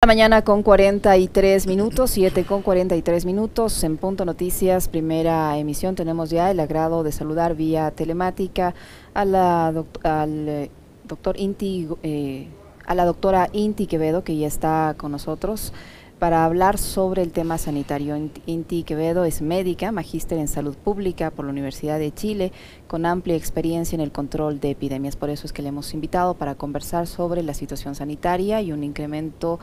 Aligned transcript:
La 0.00 0.06
mañana 0.06 0.42
con 0.42 0.62
43 0.62 1.66
minutos, 1.66 2.12
7 2.12 2.44
con 2.44 2.62
43 2.62 3.26
minutos, 3.26 3.82
en 3.82 3.96
Punto 3.96 4.24
Noticias, 4.24 4.86
primera 4.86 5.58
emisión, 5.58 5.96
tenemos 5.96 6.30
ya 6.30 6.52
el 6.52 6.60
agrado 6.60 7.02
de 7.02 7.10
saludar 7.10 7.56
vía 7.56 7.90
telemática 7.90 8.76
a 9.12 9.24
la 9.24 9.66
al 10.04 10.48
eh, 10.48 10.70
doctor 11.02 11.36
Inti, 11.40 11.88
eh, 12.04 12.46
a 12.86 12.94
la 12.94 13.06
doctora 13.06 13.48
Inti 13.52 13.88
Quevedo, 13.88 14.22
que 14.22 14.36
ya 14.36 14.46
está 14.46 14.94
con 14.96 15.10
nosotros 15.10 15.72
para 16.18 16.44
hablar 16.44 16.78
sobre 16.78 17.22
el 17.22 17.32
tema 17.32 17.58
sanitario. 17.58 18.16
Inti 18.46 18.82
Quevedo 18.82 19.24
es 19.24 19.40
médica, 19.40 19.92
magíster 19.92 20.38
en 20.38 20.48
salud 20.48 20.76
pública 20.76 21.30
por 21.30 21.44
la 21.44 21.52
Universidad 21.52 21.98
de 21.98 22.12
Chile, 22.12 22.52
con 22.86 23.06
amplia 23.06 23.36
experiencia 23.36 23.96
en 23.96 24.00
el 24.00 24.12
control 24.12 24.60
de 24.60 24.70
epidemias. 24.70 25.16
Por 25.16 25.30
eso 25.30 25.46
es 25.46 25.52
que 25.52 25.62
le 25.62 25.68
hemos 25.68 25.94
invitado 25.94 26.34
para 26.34 26.56
conversar 26.56 27.06
sobre 27.06 27.42
la 27.42 27.54
situación 27.54 27.94
sanitaria 27.94 28.60
y 28.60 28.72
un 28.72 28.82
incremento 28.82 29.60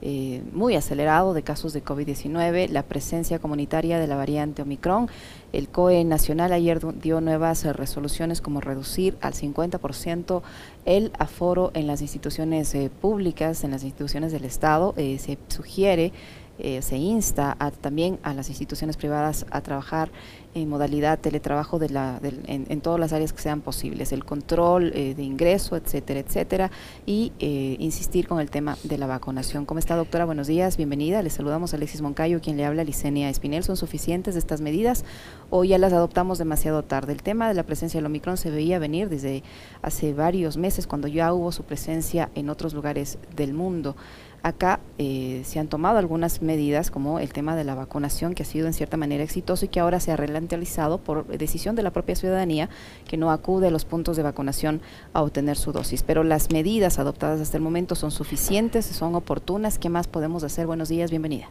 eh, 0.00 0.42
muy 0.52 0.76
acelerado 0.76 1.34
de 1.34 1.42
casos 1.42 1.72
de 1.72 1.82
COVID-19, 1.82 2.68
la 2.68 2.84
presencia 2.84 3.40
comunitaria 3.40 3.98
de 3.98 4.06
la 4.06 4.14
variante 4.14 4.62
Omicron. 4.62 5.08
El 5.52 5.68
COE 5.68 6.04
nacional 6.04 6.52
ayer 6.52 6.80
dio 7.00 7.20
nuevas 7.20 7.64
eh, 7.64 7.72
resoluciones 7.72 8.40
como 8.40 8.60
reducir 8.60 9.16
al 9.20 9.32
50% 9.32 10.42
el 10.84 11.10
aforo 11.18 11.72
en 11.74 11.88
las 11.88 12.00
instituciones 12.00 12.74
eh, 12.74 12.90
públicas, 12.90 13.64
en 13.64 13.72
las 13.72 13.82
instituciones 13.82 14.30
del 14.30 14.44
Estado. 14.44 14.94
se 14.96 15.36
sugiere 15.48 16.12
eh, 16.58 16.82
se 16.82 16.96
insta 16.96 17.56
también 17.80 18.18
a 18.22 18.34
las 18.34 18.48
instituciones 18.48 18.96
privadas 18.96 19.46
a 19.50 19.60
trabajar 19.60 20.10
en 20.54 20.68
modalidad 20.68 21.18
teletrabajo 21.18 21.78
de 21.78 21.90
la, 21.90 22.20
en, 22.22 22.80
todas 22.80 22.98
las 22.98 23.12
áreas 23.12 23.32
que 23.32 23.40
sean 23.40 23.60
posibles, 23.60 24.12
el 24.12 24.24
control 24.24 24.92
eh, 24.94 25.14
de 25.14 25.22
ingreso, 25.22 25.76
etcétera, 25.76 26.20
etcétera, 26.20 26.70
y 27.06 27.32
eh, 27.38 27.76
insistir 27.78 28.26
con 28.26 28.40
el 28.40 28.50
tema 28.50 28.76
de 28.82 28.98
la 28.98 29.06
vacunación. 29.06 29.66
¿Cómo 29.66 29.78
está, 29.78 29.94
doctora? 29.96 30.24
Buenos 30.24 30.46
días, 30.46 30.76
bienvenida. 30.76 31.22
Le 31.22 31.30
saludamos 31.30 31.72
a 31.72 31.76
Alexis 31.76 32.00
Moncayo, 32.00 32.40
quien 32.40 32.56
le 32.56 32.64
habla, 32.64 32.84
Licenia 32.84 33.28
Espinel. 33.28 33.62
¿Son 33.62 33.76
suficientes 33.76 34.36
estas 34.36 34.60
medidas 34.60 35.04
o 35.50 35.64
ya 35.64 35.78
las 35.78 35.92
adoptamos 35.92 36.38
demasiado 36.38 36.82
tarde? 36.82 37.12
El 37.12 37.22
tema 37.22 37.48
de 37.48 37.54
la 37.54 37.62
presencia 37.62 37.98
del 37.98 38.06
Omicron 38.06 38.36
se 38.36 38.50
veía 38.50 38.78
venir 38.78 39.08
desde 39.08 39.42
hace 39.82 40.12
varios 40.14 40.56
meses, 40.56 40.86
cuando 40.86 41.08
ya 41.08 41.32
hubo 41.32 41.52
su 41.52 41.64
presencia 41.64 42.30
en 42.34 42.50
otros 42.50 42.74
lugares 42.74 43.18
del 43.34 43.54
mundo. 43.54 43.96
Acá 44.42 44.78
eh, 44.98 45.40
se 45.44 45.58
han 45.58 45.66
tomado 45.66 45.98
algunas 45.98 46.42
medidas 46.42 46.90
como 46.90 47.18
el 47.18 47.32
tema 47.32 47.56
de 47.56 47.64
la 47.64 47.74
vacunación 47.74 48.34
que 48.34 48.44
ha 48.44 48.46
sido 48.46 48.66
en 48.66 48.72
cierta 48.72 48.96
manera 48.96 49.24
exitoso 49.24 49.64
y 49.64 49.68
que 49.68 49.80
ahora 49.80 49.98
se 49.98 50.12
ha 50.12 50.16
relantalizado 50.16 50.98
por 50.98 51.26
decisión 51.26 51.74
de 51.74 51.82
la 51.82 51.90
propia 51.90 52.14
ciudadanía 52.14 52.68
que 53.08 53.16
no 53.16 53.30
acude 53.30 53.68
a 53.68 53.70
los 53.70 53.84
puntos 53.84 54.16
de 54.16 54.22
vacunación 54.22 54.80
a 55.12 55.22
obtener 55.22 55.56
su 55.56 55.72
dosis. 55.72 56.02
Pero 56.02 56.22
las 56.22 56.52
medidas 56.52 56.98
adoptadas 56.98 57.40
hasta 57.40 57.56
el 57.56 57.62
momento 57.62 57.94
son 57.94 58.10
suficientes, 58.10 58.86
son 58.86 59.14
oportunas. 59.16 59.78
¿Qué 59.78 59.88
más 59.88 60.06
podemos 60.06 60.44
hacer? 60.44 60.66
Buenos 60.66 60.88
días, 60.88 61.10
bienvenida. 61.10 61.46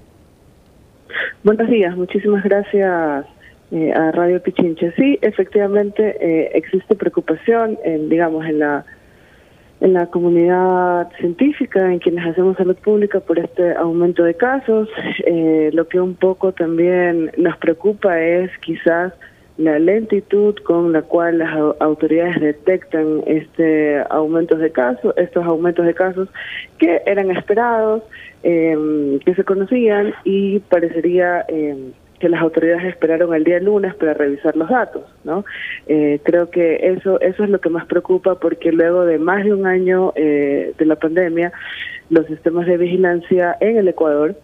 Buenos 1.44 1.70
días, 1.70 1.96
muchísimas 1.96 2.44
gracias 2.44 3.26
eh, 3.72 3.92
a 3.94 4.12
Radio 4.12 4.42
Pichincha. 4.42 4.92
Sí, 4.96 5.20
efectivamente 5.22 6.18
eh, 6.22 6.52
existe 6.54 6.96
preocupación, 6.96 7.78
en, 7.84 8.10
digamos, 8.10 8.46
en 8.46 8.60
la 8.60 8.86
en 9.80 9.94
la 9.94 10.08
comunidad 10.08 11.10
científica, 11.20 11.92
en 11.92 12.00
quienes 12.00 12.26
hacemos 12.26 12.58
salud 12.58 12.76
pública 12.78 13.20
por 13.20 13.38
este 13.38 13.76
aumento 13.76 14.24
de 14.24 14.34
casos. 14.34 14.90
Eh, 15.26 15.70
lo 15.74 15.88
que 15.88 16.00
un 16.00 16.16
poco 16.16 16.52
también 16.52 17.32
nos 17.38 17.58
preocupa 17.58 18.20
es 18.20 18.50
quizás 18.60 19.14
la 19.58 19.80
lentitud 19.80 20.56
con 20.64 20.94
la 20.94 21.02
cual 21.02 21.40
las 21.40 21.56
autoridades 21.80 22.40
detectan 22.40 23.24
este 23.26 24.04
aumentos 24.10 24.60
de 24.60 24.72
casos, 24.72 25.14
estos 25.18 25.44
aumentos 25.46 25.86
de 25.86 25.94
casos 25.94 26.30
que 26.78 27.02
eran 27.06 27.32
esperados, 27.32 28.04
eh, 28.44 29.20
que 29.26 29.34
se 29.34 29.44
conocían 29.44 30.14
y 30.24 30.60
parecería 30.60 31.44
eh, 31.48 31.92
que 32.20 32.30
las 32.30 32.42
autoridades 32.42 32.86
esperaron 32.86 33.34
el 33.34 33.44
día 33.44 33.60
lunes 33.60 33.94
para 33.96 34.14
revisar 34.14 34.56
los 34.56 34.70
datos, 34.70 35.04
¿no? 35.24 35.46
Eh, 35.88 36.20
creo 36.24 36.50
que 36.50 36.88
eso 36.94 37.20
eso 37.22 37.44
es 37.44 37.50
lo 37.50 37.60
que 37.60 37.70
más 37.70 37.86
preocupa 37.86 38.36
porque 38.36 38.72
luego 38.72 39.06
de 39.06 39.20
más 39.20 39.44
de 39.44 39.54
un 39.54 39.68
año 39.68 40.14
eh, 40.16 40.74
de 40.78 40.86
la 40.86 40.96
pandemia, 40.96 41.52
los 42.10 42.26
sistemas 42.28 42.66
de 42.66 42.78
vigilancia 42.78 43.56
en 43.60 43.78
el 43.78 43.88
Ecuador 43.88 44.36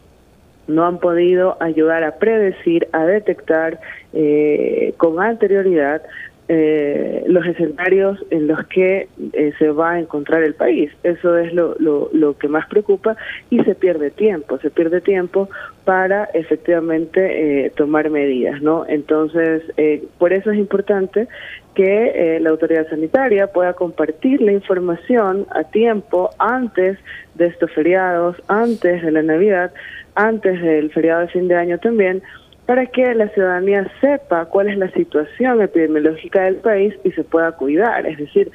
no 0.67 0.85
han 0.85 0.99
podido 0.99 1.57
ayudar 1.59 2.03
a 2.03 2.17
predecir, 2.17 2.87
a 2.93 3.05
detectar 3.05 3.79
eh, 4.13 4.93
con 4.97 5.19
anterioridad 5.21 6.01
eh, 6.49 7.23
los 7.27 7.45
escenarios 7.45 8.19
en 8.29 8.47
los 8.47 8.65
que 8.67 9.07
eh, 9.31 9.53
se 9.57 9.69
va 9.69 9.91
a 9.91 9.99
encontrar 9.99 10.43
el 10.43 10.53
país. 10.53 10.91
Eso 11.03 11.37
es 11.37 11.53
lo, 11.53 11.75
lo, 11.79 12.09
lo, 12.11 12.37
que 12.37 12.47
más 12.47 12.67
preocupa 12.67 13.15
y 13.49 13.59
se 13.63 13.75
pierde 13.75 14.11
tiempo, 14.11 14.57
se 14.59 14.69
pierde 14.69 14.99
tiempo 14.99 15.49
para 15.85 16.25
efectivamente 16.33 17.65
eh, 17.65 17.69
tomar 17.71 18.09
medidas, 18.09 18.61
¿no? 18.61 18.85
Entonces, 18.87 19.63
eh, 19.77 20.03
por 20.17 20.33
eso 20.33 20.51
es 20.51 20.57
importante 20.57 21.27
que 21.75 22.37
la 22.39 22.51
autoridad 22.51 22.87
sanitaria 22.87 23.47
pueda 23.47 23.73
compartir 23.73 24.41
la 24.43 24.51
información 24.51 25.47
a 25.49 25.63
tiempo 25.63 26.29
antes 26.37 26.99
de 27.33 27.47
estos 27.47 27.71
feriados, 27.71 28.35
antes 28.47 29.01
de 29.01 29.11
la 29.11 29.23
Navidad, 29.23 29.71
antes 30.13 30.61
del 30.61 30.91
feriado 30.91 31.21
de 31.21 31.27
fin 31.29 31.47
de 31.47 31.55
año 31.55 31.79
también, 31.79 32.21
para 32.65 32.85
que 32.85 33.13
la 33.13 33.27
ciudadanía 33.29 33.91
sepa 33.99 34.45
cuál 34.45 34.69
es 34.69 34.77
la 34.77 34.89
situación 34.91 35.61
epidemiológica 35.61 36.43
del 36.43 36.55
país 36.57 36.93
y 37.03 37.11
se 37.11 37.23
pueda 37.23 37.51
cuidar. 37.51 38.05
Es 38.05 38.17
decir, 38.17 38.51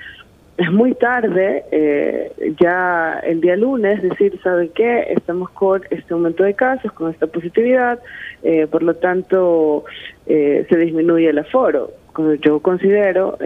es 0.56 0.72
muy 0.72 0.94
tarde, 0.94 1.64
eh, 1.70 2.32
ya 2.58 3.20
el 3.24 3.40
día 3.40 3.56
lunes, 3.56 4.02
decir, 4.02 4.40
¿sabe 4.42 4.70
qué? 4.74 5.06
Estamos 5.10 5.50
con 5.50 5.82
este 5.90 6.14
aumento 6.14 6.42
de 6.42 6.54
casos, 6.54 6.90
con 6.92 7.10
esta 7.12 7.28
positividad, 7.28 8.00
eh, 8.42 8.66
por 8.66 8.82
lo 8.82 8.94
tanto 8.94 9.84
eh, 10.26 10.66
se 10.68 10.76
disminuye 10.76 11.30
el 11.30 11.38
aforo. 11.38 11.92
Yo 12.40 12.58
considero, 12.58 13.38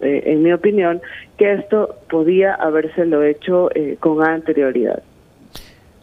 en 0.00 0.42
mi 0.42 0.52
opinión, 0.52 1.00
que 1.38 1.52
esto 1.52 1.94
podía 2.10 2.54
habérselo 2.54 3.22
hecho 3.22 3.68
con 4.00 4.24
anterioridad. 4.24 5.00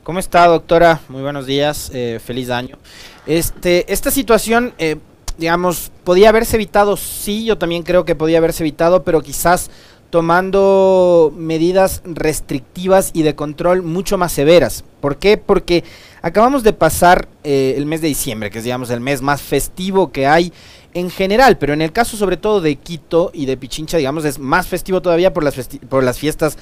¿Cómo 0.03 0.19
está, 0.19 0.47
doctora? 0.47 0.99
Muy 1.07 1.21
buenos 1.21 1.45
días, 1.45 1.89
feliz 2.25 2.49
año. 2.49 2.77
Este, 3.25 3.91
esta 3.91 4.11
situación, 4.11 4.73
eh, 4.77 4.97
digamos, 5.37 5.93
podía 6.03 6.27
haberse 6.27 6.57
evitado, 6.57 6.97
sí, 6.97 7.45
yo 7.45 7.57
también 7.57 7.83
creo 7.83 8.03
que 8.03 8.13
podía 8.13 8.39
haberse 8.39 8.63
evitado, 8.63 9.03
pero 9.03 9.21
quizás 9.21 9.71
tomando 10.09 11.33
medidas 11.37 12.01
restrictivas 12.03 13.11
y 13.13 13.23
de 13.23 13.35
control 13.35 13.81
mucho 13.81 14.17
más 14.17 14.33
severas. 14.33 14.83
¿Por 14.99 15.15
qué? 15.15 15.37
Porque 15.37 15.85
acabamos 16.21 16.63
de 16.63 16.73
pasar 16.73 17.29
eh, 17.45 17.75
el 17.77 17.85
mes 17.85 18.01
de 18.01 18.09
diciembre, 18.09 18.51
que 18.51 18.57
es 18.57 18.65
digamos 18.65 18.89
el 18.89 18.99
mes 18.99 19.21
más 19.21 19.41
festivo 19.41 20.11
que 20.11 20.27
hay 20.27 20.51
en 20.93 21.11
general, 21.11 21.57
pero 21.57 21.71
en 21.71 21.81
el 21.81 21.93
caso 21.93 22.17
sobre 22.17 22.35
todo 22.35 22.59
de 22.59 22.75
Quito 22.75 23.31
y 23.33 23.45
de 23.45 23.55
Pichincha, 23.55 23.97
digamos, 23.97 24.25
es 24.25 24.37
más 24.37 24.67
festivo 24.67 25.01
todavía 25.01 25.31
por 25.31 25.45
las, 25.45 25.55
por 25.87 26.03
las 26.03 26.19
fiestas 26.19 26.57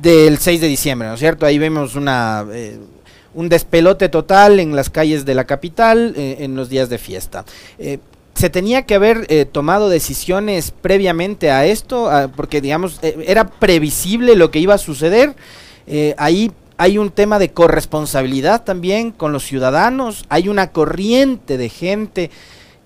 del 0.00 0.38
6 0.38 0.60
de 0.60 0.68
diciembre, 0.68 1.08
¿no 1.08 1.14
es 1.14 1.20
cierto? 1.20 1.46
Ahí 1.46 1.58
vemos 1.58 1.94
una... 1.94 2.44
Eh, 2.52 2.78
un 3.34 3.50
despelote 3.50 4.08
total 4.08 4.60
en 4.60 4.74
las 4.74 4.88
calles 4.88 5.26
de 5.26 5.34
la 5.34 5.44
capital 5.44 6.14
eh, 6.16 6.38
en 6.40 6.56
los 6.56 6.70
días 6.70 6.88
de 6.88 6.96
fiesta. 6.96 7.44
Eh, 7.78 7.98
se 8.32 8.48
tenía 8.48 8.86
que 8.86 8.94
haber 8.94 9.26
tomado 9.52 9.90
decisiones 9.90 10.70
previamente 10.70 11.50
a 11.50 11.66
esto, 11.66 12.10
porque 12.34 12.62
digamos, 12.62 12.98
era 13.02 13.46
previsible 13.46 14.36
lo 14.36 14.50
que 14.50 14.58
iba 14.58 14.74
a 14.74 14.78
suceder. 14.78 15.34
ahí 16.18 16.50
hay 16.78 16.98
un 16.98 17.10
tema 17.10 17.38
de 17.38 17.50
corresponsabilidad 17.50 18.64
también 18.64 19.10
con 19.10 19.32
los 19.32 19.44
ciudadanos, 19.44 20.24
hay 20.28 20.48
una 20.48 20.70
corriente 20.70 21.56
de 21.56 21.68
gente 21.68 22.30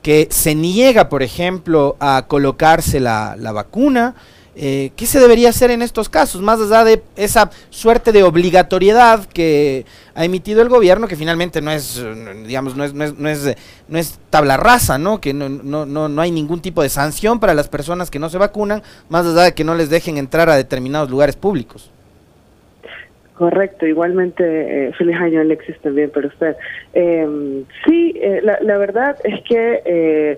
que 0.03 0.29
se 0.31 0.55
niega, 0.55 1.09
por 1.09 1.23
ejemplo, 1.23 1.97
a 2.01 2.25
colocarse 2.27 3.01
la, 3.01 3.37
la 3.39 3.53
vacuna. 3.53 4.15
Eh, 4.57 4.91
¿Qué 4.97 5.07
se 5.07 5.21
debería 5.21 5.49
hacer 5.49 5.71
en 5.71 5.81
estos 5.81 6.09
casos? 6.09 6.43
Más 6.43 6.61
allá 6.61 6.85
de 6.85 7.03
esa 7.17 7.51
suerte 7.71 8.13
de 8.13 8.23
obligatoriedad 8.23 9.25
que 9.27 9.87
ha 10.15 10.25
emitido 10.25 10.61
el 10.61 10.69
gobierno, 10.69 11.07
que 11.07 11.17
finalmente 11.17 11.63
no 11.63 11.71
es, 11.71 12.05
digamos, 12.47 12.77
no 12.77 12.85
es, 12.85 12.93
no 12.93 13.05
es, 13.05 13.17
no 13.17 13.29
es, 13.29 13.57
no 13.89 13.99
es 13.99 14.19
tabla 14.29 14.57
rasa, 14.57 14.99
¿no? 14.99 15.21
Que 15.21 15.33
no, 15.33 15.49
no, 15.49 15.87
no, 15.87 16.09
no 16.09 16.23
hay 16.23 16.31
ningún 16.31 16.61
tipo 16.61 16.83
de 16.83 16.89
sanción 16.89 17.39
para 17.39 17.55
las 17.55 17.69
personas 17.69 18.11
que 18.11 18.19
no 18.19 18.29
se 18.29 18.39
vacunan, 18.39 18.83
más 19.09 19.25
allá 19.25 19.43
de 19.43 19.55
que 19.55 19.65
no 19.65 19.75
les 19.75 19.89
dejen 19.89 20.19
entrar 20.19 20.51
a 20.51 20.57
determinados 20.57 21.11
lugares 21.11 21.37
públicos. 21.37 21.91
Correcto, 23.41 23.87
igualmente 23.87 24.45
eh, 24.45 24.93
feliz 24.99 25.17
año 25.17 25.41
Alexis 25.41 25.79
también 25.81 26.11
para 26.11 26.27
usted. 26.27 26.57
Eh, 26.93 27.65
sí, 27.87 28.13
eh, 28.21 28.41
la, 28.43 28.59
la, 28.61 28.77
verdad 28.77 29.17
es 29.25 29.43
que 29.49 30.37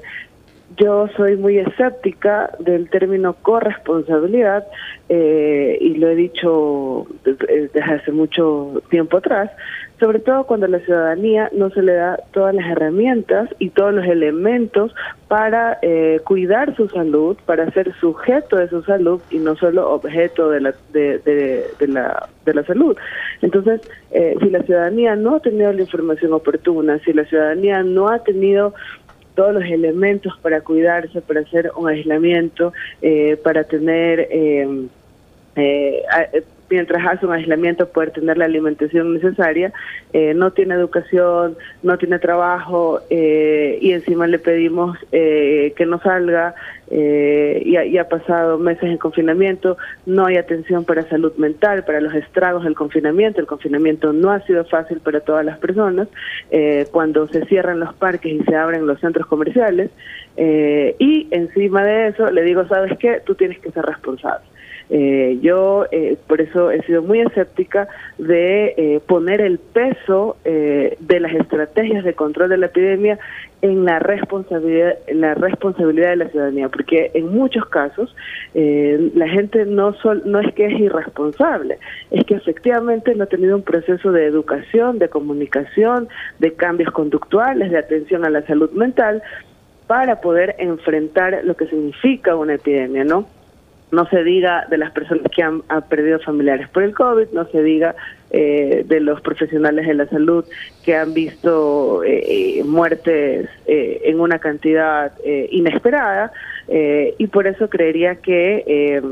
yo 0.77 1.09
soy 1.17 1.37
muy 1.37 1.59
escéptica 1.59 2.51
del 2.59 2.89
término 2.91 3.35
corresponsabilidad 3.35 4.67
eh, 5.09 5.79
y 5.81 5.95
lo 5.95 6.09
he 6.09 6.15
dicho 6.15 7.07
desde 7.25 7.81
hace 7.81 8.13
mucho 8.13 8.83
tiempo 8.91 9.19
atrás, 9.19 9.51
sobre 10.01 10.19
todo 10.19 10.45
cuando 10.45 10.67
a 10.67 10.69
la 10.69 10.81
ciudadanía 10.81 11.49
no 11.53 11.71
se 11.71 11.81
le 11.81 11.95
da 11.95 12.19
todas 12.33 12.55
las 12.55 12.67
herramientas 12.67 13.49
y 13.59 13.71
todos 13.71 13.95
los 13.95 14.05
elementos 14.05 14.93
para 15.29 15.79
eh, 15.83 16.21
cuidar 16.25 16.75
su 16.77 16.89
salud, 16.89 17.37
para 17.47 17.71
ser 17.71 17.95
sujeto 18.01 18.57
de 18.57 18.69
su 18.69 18.83
salud 18.83 19.21
y 19.31 19.39
no 19.39 19.55
solo 19.57 19.91
objeto 19.91 20.51
de 20.51 20.61
la, 20.61 20.75
de, 20.93 21.19
de, 21.19 21.89
la, 21.89 22.29
de 22.45 22.55
la 22.55 22.65
salud. 22.65 22.97
Entonces, 23.43 23.81
eh, 24.11 24.35
si 24.41 24.51
la 24.51 24.63
ciudadanía 24.63 25.15
no 25.15 25.37
ha 25.37 25.41
tenido 25.41 25.73
la 25.73 25.83
información 25.83 26.33
oportuna, 26.33 26.99
si 27.05 27.13
la 27.13 27.25
ciudadanía 27.25 27.83
no 27.83 28.09
ha 28.09 28.25
tenido 28.25 28.75
todos 29.35 29.55
los 29.55 29.65
elementos 29.65 30.39
para 30.43 30.61
cuidarse, 30.61 31.21
para 31.21 31.41
hacer 31.41 31.71
un 31.77 31.89
aislamiento, 31.89 32.73
eh, 33.01 33.37
para 33.43 33.65
tener, 33.65 34.29
eh, 34.31 34.87
eh, 35.57 36.03
mientras 36.71 37.07
hace 37.07 37.27
un 37.27 37.33
aislamiento, 37.33 37.89
poder 37.89 38.13
tener 38.13 38.39
la 38.39 38.47
alimentación 38.47 39.15
necesaria, 39.15 39.73
no 40.35 40.53
tiene 40.53 40.75
educación, 40.75 41.57
no 41.83 41.99
tiene 41.99 42.19
trabajo 42.19 43.01
y 43.11 43.93
encima 43.93 44.27
le 44.27 44.39
pedimos 44.39 44.99
que 45.11 45.87
no 45.87 46.01
salga, 46.01 46.55
eh, 46.95 47.63
y, 47.65 47.97
ha, 47.97 48.07
pasado 48.07 48.59
meses 48.59 48.85
en 48.85 48.99
confinamiento, 48.99 49.79
no 50.05 50.27
hay 50.27 50.37
atención 50.37 50.85
para 50.85 51.09
salud 51.09 51.33
mental, 51.39 51.85
para 51.87 52.03
los 52.03 52.13
estragos 52.13 52.65
del 52.65 52.75
confinamiento, 52.75 53.41
el 53.41 53.47
confinamiento 53.47 54.13
no 54.13 54.31
ha 54.31 54.41
sido 54.41 54.63
fácil 54.67 55.01
para 55.01 55.21
todas 55.21 55.43
las 55.43 55.59
personas, 55.59 56.09
eh, 56.51 56.87
cuando 56.91 57.27
se 57.29 57.47
cierran 57.47 57.81
los 57.81 57.95
parques 57.95 58.31
y 58.31 58.45
se 58.45 58.55
abren 58.55 58.87
los 58.87 59.01
centros 59.01 59.27
comerciales, 59.27 59.91
eh, 60.37 60.95
y 60.99 61.29
encima 61.31 61.83
de 61.83 62.09
eso 62.09 62.31
le 62.31 62.43
digo, 62.43 62.67
¿sabes 62.69 62.99
qué? 62.99 63.23
Tú 63.25 63.35
tienes 63.37 63.59
que 63.61 63.71
ser 63.71 63.87
responsable. 63.87 64.45
Eh, 64.91 65.39
yo 65.41 65.87
eh, 65.91 66.17
por 66.27 66.41
eso 66.41 66.71
he 66.71 66.83
sido 66.83 67.03
muy 67.03 67.21
escéptica 67.21 67.89
de 68.19 68.75
eh, 68.77 69.01
poner 69.07 69.41
el 69.41 69.59
peso 69.59 70.37
eh, 70.45 70.97
de 71.01 71.21
las 71.21 71.33
estrategias 71.33 72.05
de 72.05 72.15
control 72.15 72.51
de 72.51 72.59
la 72.59 72.67
epidemia 72.67 73.19
en 73.63 73.85
la 73.85 74.01
responsabilidad, 74.01 74.99
en 75.07 75.21
la 75.21 75.35
responsabilidad 75.35 76.11
de 76.11 76.17
la 76.17 76.29
ciudadanía, 76.29 76.69
porque 76.69 77.13
en 77.15 77.29
muchos 77.29 77.65
casos 77.67 78.15
la 78.55 79.29
gente 79.29 79.65
no 79.67 79.95
no 80.25 80.41
es 80.41 80.53
que 80.55 80.67
es 80.67 80.81
irresponsable, 80.81 81.79
es 82.11 82.25
que 82.25 82.35
efectivamente 82.35 83.15
no 83.15 83.23
ha 83.23 83.29
tenido 83.29 83.55
un 83.55 83.63
proceso 83.63 84.11
de 84.11 84.27
educación, 84.27 84.99
de 84.99 85.09
comunicación, 85.09 86.09
de 86.41 86.55
cambios 86.55 86.91
conductuales, 86.91 87.71
de 87.71 87.79
atención 87.79 88.25
a 88.25 88.31
la 88.31 88.43
salud 88.47 88.73
mental 88.73 89.23
para 89.87 90.21
poder 90.21 90.57
enfrentar 90.59 91.43
lo 91.45 91.55
que 91.55 91.67
significa 91.67 92.35
una 92.35 92.55
epidemia, 92.55 93.05
¿no? 93.05 93.27
No 93.93 94.07
se 94.07 94.25
diga 94.25 94.67
de 94.71 94.79
las 94.79 94.91
personas 94.91 95.31
que 95.31 95.43
han, 95.43 95.63
perdido 95.89 96.19
familiares 96.21 96.69
por 96.71 96.83
el 96.83 96.95
COVID, 96.95 97.29
no 97.33 97.47
se 97.49 97.63
diga 97.63 97.95
eh, 98.31 98.85
de 98.87 99.01
los 99.01 99.21
profesionales 99.21 99.87
de 99.87 99.95
la 99.95 100.07
salud 100.07 100.45
que 100.83 100.97
han 100.97 101.13
visto 101.13 102.03
eh, 102.03 102.59
eh, 102.59 102.65
muertes 102.65 103.51
en 103.67 104.19
una 104.19 104.39
cantidad 104.39 105.13
inesperada 105.51 106.33
y 106.69 107.27
por 107.27 107.47
eso 107.47 107.69
creería 107.69 108.17
que 108.17 109.03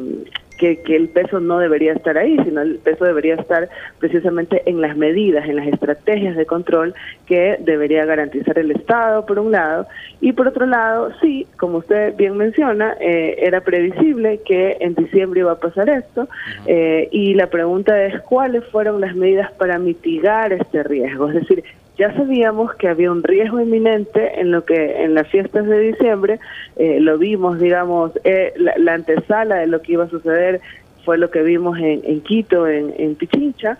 que, 0.60 0.96
el 0.96 1.08
peso 1.08 1.40
no 1.40 1.58
debería 1.58 1.94
estar 1.94 2.18
ahí, 2.18 2.36
sino 2.44 2.60
el 2.60 2.76
peso 2.78 3.06
debería 3.06 3.34
estar 3.36 3.70
precisamente 3.98 4.62
en 4.66 4.82
las 4.82 4.94
medidas, 4.94 5.48
en 5.48 5.56
las 5.56 5.66
estrategias 5.66 6.36
de 6.36 6.44
control 6.44 6.94
que 7.26 7.56
debería 7.60 8.04
garantizar 8.04 8.58
el 8.58 8.70
Estado, 8.70 9.24
por 9.24 9.38
un 9.38 9.52
lado, 9.52 9.86
y 10.20 10.32
por 10.32 10.48
otro 10.48 10.66
lado, 10.66 11.12
sí, 11.22 11.46
como 11.58 11.78
usted 11.78 12.14
bien 12.16 12.36
menciona, 12.36 12.94
eh, 13.00 13.36
era 13.38 13.62
previsible 13.62 14.40
que 14.44 14.76
en 14.80 14.94
diciembre 14.94 15.40
iba 15.40 15.52
a 15.52 15.58
pasar 15.58 15.88
esto, 15.88 16.28
eh, 16.66 17.08
y 17.10 17.32
la 17.34 17.46
pregunta 17.46 18.04
es 18.04 18.20
cuáles 18.20 18.64
fueron 18.66 19.00
las 19.00 19.16
medidas 19.16 19.50
para 19.52 19.78
mitigar 19.78 20.52
este 20.52 20.82
riesgo, 20.82 21.28
es 21.28 21.34
decir, 21.36 21.64
ya 22.00 22.14
sabíamos 22.14 22.74
que 22.76 22.88
había 22.88 23.12
un 23.12 23.22
riesgo 23.22 23.60
inminente 23.60 24.40
en 24.40 24.52
lo 24.52 24.64
que 24.64 25.04
en 25.04 25.12
las 25.12 25.28
fiestas 25.28 25.66
de 25.66 25.78
diciembre 25.80 26.40
eh, 26.76 26.98
lo 26.98 27.18
vimos, 27.18 27.60
digamos, 27.60 28.12
eh, 28.24 28.54
la, 28.56 28.94
antesala 28.94 29.56
de 29.56 29.66
lo 29.66 29.82
que 29.82 29.92
iba 29.92 30.04
a 30.04 30.08
suceder 30.08 30.62
fue 31.04 31.18
lo 31.18 31.30
que 31.30 31.42
vimos 31.42 31.78
en, 31.78 32.00
en 32.04 32.22
Quito, 32.22 32.66
en, 32.66 33.14
Pichincha, 33.16 33.76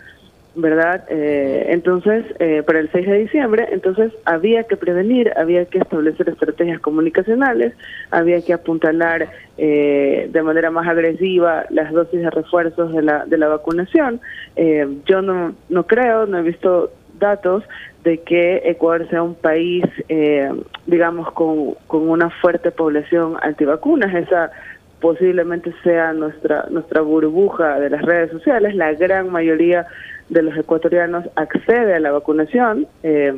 ¿verdad? 0.55 1.05
Eh, 1.08 1.69
entonces, 1.70 2.26
para 2.67 2.81
el 2.81 2.90
6 2.93 3.06
de 3.06 3.19
diciembre, 3.20 3.69
entonces 3.72 4.12
había 4.26 4.64
que 4.64 4.76
prevenir, 4.76 5.32
había 5.38 5.64
que 5.64 5.78
establecer 5.78 6.28
estrategias 6.28 6.81
comunicacionales, 6.81 7.73
había 8.11 8.43
que 8.43 8.52
apuntalar 8.52 9.31
de 9.56 10.43
manera 10.43 10.70
más 10.70 10.87
agresiva 10.87 11.64
las 11.70 11.90
dosis 11.93 12.20
de 12.20 12.31
refuerzos 12.31 12.93
de 12.93 13.00
la, 13.00 13.25
de 13.25 13.38
la 13.38 13.49
vacunación. 13.49 14.20
yo 15.06 15.23
no, 15.23 15.55
no 15.70 15.87
creo, 15.87 16.26
no 16.26 16.38
he 16.38 16.43
visto 16.43 16.90
datos 17.20 17.62
de 18.02 18.19
que 18.19 18.62
Ecuador 18.64 19.08
sea 19.11 19.22
un 19.22 19.37
país, 19.37 19.84
eh, 20.08 20.50
digamos, 20.87 21.31
con, 21.32 21.75
con 21.87 22.08
una 22.08 22.31
fuerte 22.31 22.72
población 22.72 23.37
antivacunas. 23.43 24.12
Esa 24.12 24.50
posiblemente 25.00 25.72
sea 25.82 26.12
nuestra, 26.12 26.67
nuestra 26.70 27.00
burbuja 27.02 27.78
de 27.78 27.90
las 27.90 28.02
redes 28.02 28.31
sociales. 28.31 28.75
La 28.75 28.93
gran 28.94 29.31
mayoría 29.31 29.87
de 30.28 30.43
los 30.43 30.56
ecuatorianos 30.56 31.25
accede 31.37 31.94
a 31.94 32.00
la 32.00 32.11
vacunación. 32.11 32.87
Eh, 33.02 33.34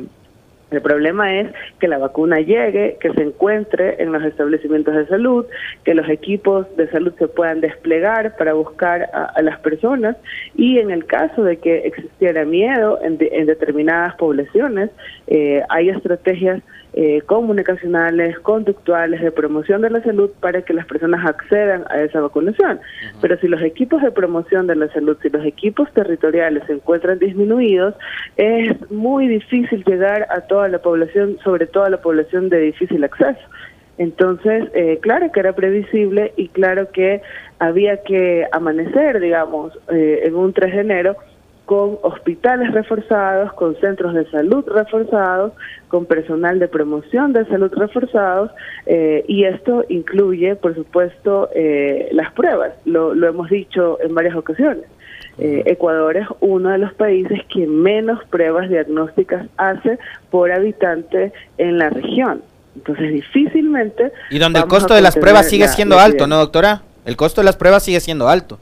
el 0.73 0.81
problema 0.81 1.39
es 1.39 1.51
que 1.79 1.87
la 1.87 1.97
vacuna 1.97 2.39
llegue, 2.39 2.97
que 2.99 3.11
se 3.13 3.21
encuentre 3.21 4.01
en 4.01 4.11
los 4.11 4.23
establecimientos 4.23 4.95
de 4.95 5.07
salud, 5.07 5.45
que 5.83 5.93
los 5.93 6.09
equipos 6.09 6.67
de 6.75 6.89
salud 6.89 7.13
se 7.17 7.27
puedan 7.27 7.61
desplegar 7.61 8.35
para 8.37 8.53
buscar 8.53 9.09
a, 9.13 9.41
las 9.41 9.59
personas. 9.59 10.15
Y 10.55 10.79
en 10.79 10.91
el 10.91 11.05
caso 11.05 11.43
de 11.43 11.57
que 11.57 11.79
existiera 11.79 12.45
miedo 12.45 12.99
en, 13.03 13.17
determinadas 13.17 14.15
poblaciones, 14.15 14.89
eh, 15.27 15.61
hay 15.69 15.89
estrategias 15.89 16.61
eh, 16.93 17.21
comunicacionales, 17.25 18.37
conductuales, 18.39 19.21
de 19.21 19.31
promoción 19.31 19.81
de 19.81 19.89
la 19.89 20.03
salud 20.03 20.29
para 20.39 20.61
que 20.61 20.73
las 20.73 20.85
personas 20.85 21.25
accedan 21.25 21.85
a 21.89 22.01
esa 22.01 22.21
vacunación. 22.21 22.79
Pero 23.19 23.37
si 23.39 23.47
los 23.47 23.61
equipos 23.61 24.01
de 24.01 24.11
promoción 24.11 24.67
de 24.67 24.75
la 24.75 24.87
salud, 24.89 25.17
si 25.21 25.29
los 25.29 25.43
equipos 25.43 25.91
territoriales 25.93 26.63
se 26.67 26.73
encuentran 26.73 27.17
disminuidos, 27.17 27.95
es 28.37 28.91
muy 28.91 29.27
difícil 29.27 29.83
llegar 29.85 30.27
a 30.29 30.41
toda 30.41 30.67
la 30.67 30.79
población, 30.79 31.37
sobre 31.43 31.65
todo 31.65 31.85
a 31.85 31.89
la 31.89 32.01
población 32.01 32.49
de 32.49 32.59
difícil 32.59 33.03
acceso. 33.03 33.41
Entonces, 33.97 34.69
eh, 34.73 34.99
claro 35.01 35.31
que 35.31 35.39
era 35.39 35.53
previsible 35.53 36.33
y 36.35 36.47
claro 36.49 36.91
que 36.91 37.21
había 37.59 38.03
que 38.03 38.47
amanecer, 38.51 39.19
digamos, 39.19 39.73
eh, 39.91 40.21
en 40.25 40.35
un 40.35 40.53
3 40.53 40.73
de 40.73 40.81
enero 40.81 41.15
con 41.65 41.97
hospitales 42.01 42.71
reforzados, 42.73 43.53
con 43.53 43.75
centros 43.79 44.13
de 44.13 44.29
salud 44.29 44.65
reforzados, 44.67 45.53
con 45.87 46.05
personal 46.05 46.59
de 46.59 46.67
promoción 46.67 47.33
de 47.33 47.45
salud 47.45 47.71
reforzados, 47.73 48.51
eh, 48.85 49.23
y 49.27 49.45
esto 49.45 49.85
incluye, 49.89 50.55
por 50.55 50.75
supuesto, 50.75 51.49
eh, 51.55 52.09
las 52.11 52.31
pruebas. 52.33 52.73
Lo, 52.85 53.13
lo, 53.13 53.27
hemos 53.27 53.49
dicho 53.49 53.97
en 54.01 54.13
varias 54.13 54.35
ocasiones. 54.35 54.85
Eh, 55.39 55.63
Ecuador 55.65 56.17
es 56.17 56.27
uno 56.41 56.69
de 56.69 56.77
los 56.77 56.93
países 56.93 57.39
que 57.51 57.65
menos 57.65 58.23
pruebas 58.25 58.69
diagnósticas 58.69 59.47
hace 59.57 59.97
por 60.29 60.51
habitante 60.51 61.31
en 61.57 61.77
la 61.79 61.89
región. 61.89 62.41
Entonces, 62.75 63.13
difícilmente. 63.13 64.11
Y 64.29 64.39
donde 64.39 64.59
el 64.59 64.65
costo 64.65 64.93
de 64.93 65.01
las 65.01 65.15
pruebas 65.15 65.49
sigue 65.49 65.67
siendo 65.67 65.99
alto, 65.99 66.27
¿no, 66.27 66.37
doctora? 66.37 66.81
El 67.05 67.15
costo 67.15 67.41
de 67.41 67.45
las 67.45 67.55
pruebas 67.55 67.83
sigue 67.83 67.99
siendo 67.99 68.27
alto. 68.27 68.59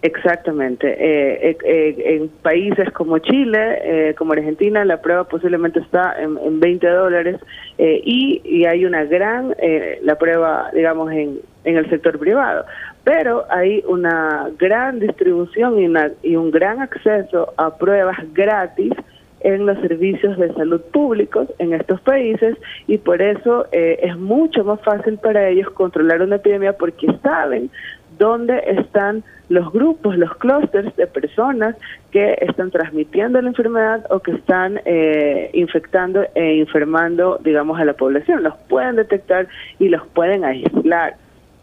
Exactamente. 0.00 0.86
Eh, 0.86 1.50
eh, 1.50 1.58
eh, 1.64 2.16
en 2.16 2.28
países 2.28 2.90
como 2.92 3.18
Chile, 3.18 4.14
como 4.16 4.32
Argentina, 4.32 4.84
la 4.84 5.00
prueba 5.00 5.24
posiblemente 5.24 5.80
está 5.80 6.14
en, 6.20 6.38
en 6.38 6.60
20 6.60 6.86
dólares 6.88 7.40
y, 7.78 8.40
y, 8.44 8.64
hay 8.64 8.84
una 8.84 9.04
gran, 9.04 9.54
la 10.02 10.16
prueba, 10.16 10.70
digamos, 10.72 11.10
en, 11.10 11.40
en 11.64 11.76
el 11.76 11.90
sector 11.90 12.18
privado. 12.18 12.64
Pero 13.02 13.44
hay 13.50 13.82
una 13.88 14.50
gran 14.56 15.00
distribución 15.00 15.78
y, 15.78 15.86
una, 15.86 16.12
y 16.22 16.36
un 16.36 16.50
gran 16.52 16.80
acceso 16.80 17.52
a 17.56 17.76
pruebas 17.76 18.18
gratis 18.34 18.92
en 19.40 19.66
los 19.66 19.78
servicios 19.80 20.36
de 20.38 20.52
salud 20.54 20.80
públicos 20.92 21.48
en 21.58 21.72
estos 21.72 22.00
países 22.00 22.56
y 22.86 22.98
por 22.98 23.22
eso 23.22 23.66
es 23.72 24.16
mucho 24.16 24.64
más 24.64 24.80
fácil 24.82 25.16
para 25.18 25.48
ellos 25.48 25.70
controlar 25.70 26.22
una 26.22 26.36
epidemia 26.36 26.72
porque 26.72 27.06
saben 27.22 27.70
dónde 28.18 28.60
están 28.66 29.22
los 29.48 29.72
grupos, 29.72 30.16
los 30.16 30.36
clústeres 30.36 30.94
de 30.96 31.06
personas 31.06 31.76
que 32.10 32.36
están 32.40 32.70
transmitiendo 32.70 33.40
la 33.40 33.48
enfermedad 33.48 34.04
o 34.10 34.20
que 34.20 34.32
están 34.32 34.80
eh, 34.84 35.50
infectando 35.54 36.22
e 36.34 36.60
enfermando, 36.60 37.38
digamos, 37.42 37.80
a 37.80 37.84
la 37.84 37.94
población. 37.94 38.42
Los 38.42 38.56
pueden 38.68 38.96
detectar 38.96 39.48
y 39.78 39.88
los 39.88 40.06
pueden 40.08 40.44
aislar. 40.44 41.16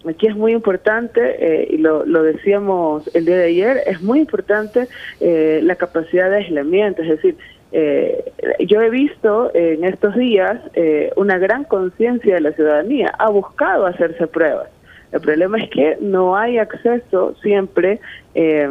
Aquí 0.08 0.27
es 0.27 0.36
muy 0.36 0.51
importante, 0.51 1.20
eh, 1.39 1.68
y 1.72 1.77
lo, 1.77 2.06
lo, 2.06 2.22
decíamos 2.22 3.10
el 3.15 3.25
día 3.25 3.38
de 3.38 3.46
ayer, 3.46 3.82
es 3.88 4.01
muy 4.04 4.20
importante 4.20 4.88
eh, 5.20 5.62
la 5.63 5.75
capacidad 5.75 6.30
de 6.30 6.38
aislamiento, 6.38 7.01
es 7.01 7.10
decir, 7.10 7.36
eh, 7.77 8.32
yo 8.68 8.82
he 8.82 8.89
visto 8.89 9.51
en 9.54 9.84
estos 9.84 10.15
días 10.15 10.62
eh, 10.75 11.12
una 11.18 11.38
gran 11.38 11.65
conciencia 11.65 12.36
de 12.36 12.42
la 12.42 12.51
ciudadanía, 12.54 13.13
ha 13.18 13.30
buscado 13.30 13.86
hacerse 13.86 14.27
pruebas. 14.27 14.70
El 15.15 15.22
problema 15.22 15.57
es 15.57 15.69
que 15.69 15.98
no 16.01 16.36
hay 16.36 16.57
acceso 16.57 17.36
siempre 17.41 18.01
eh, 18.34 18.67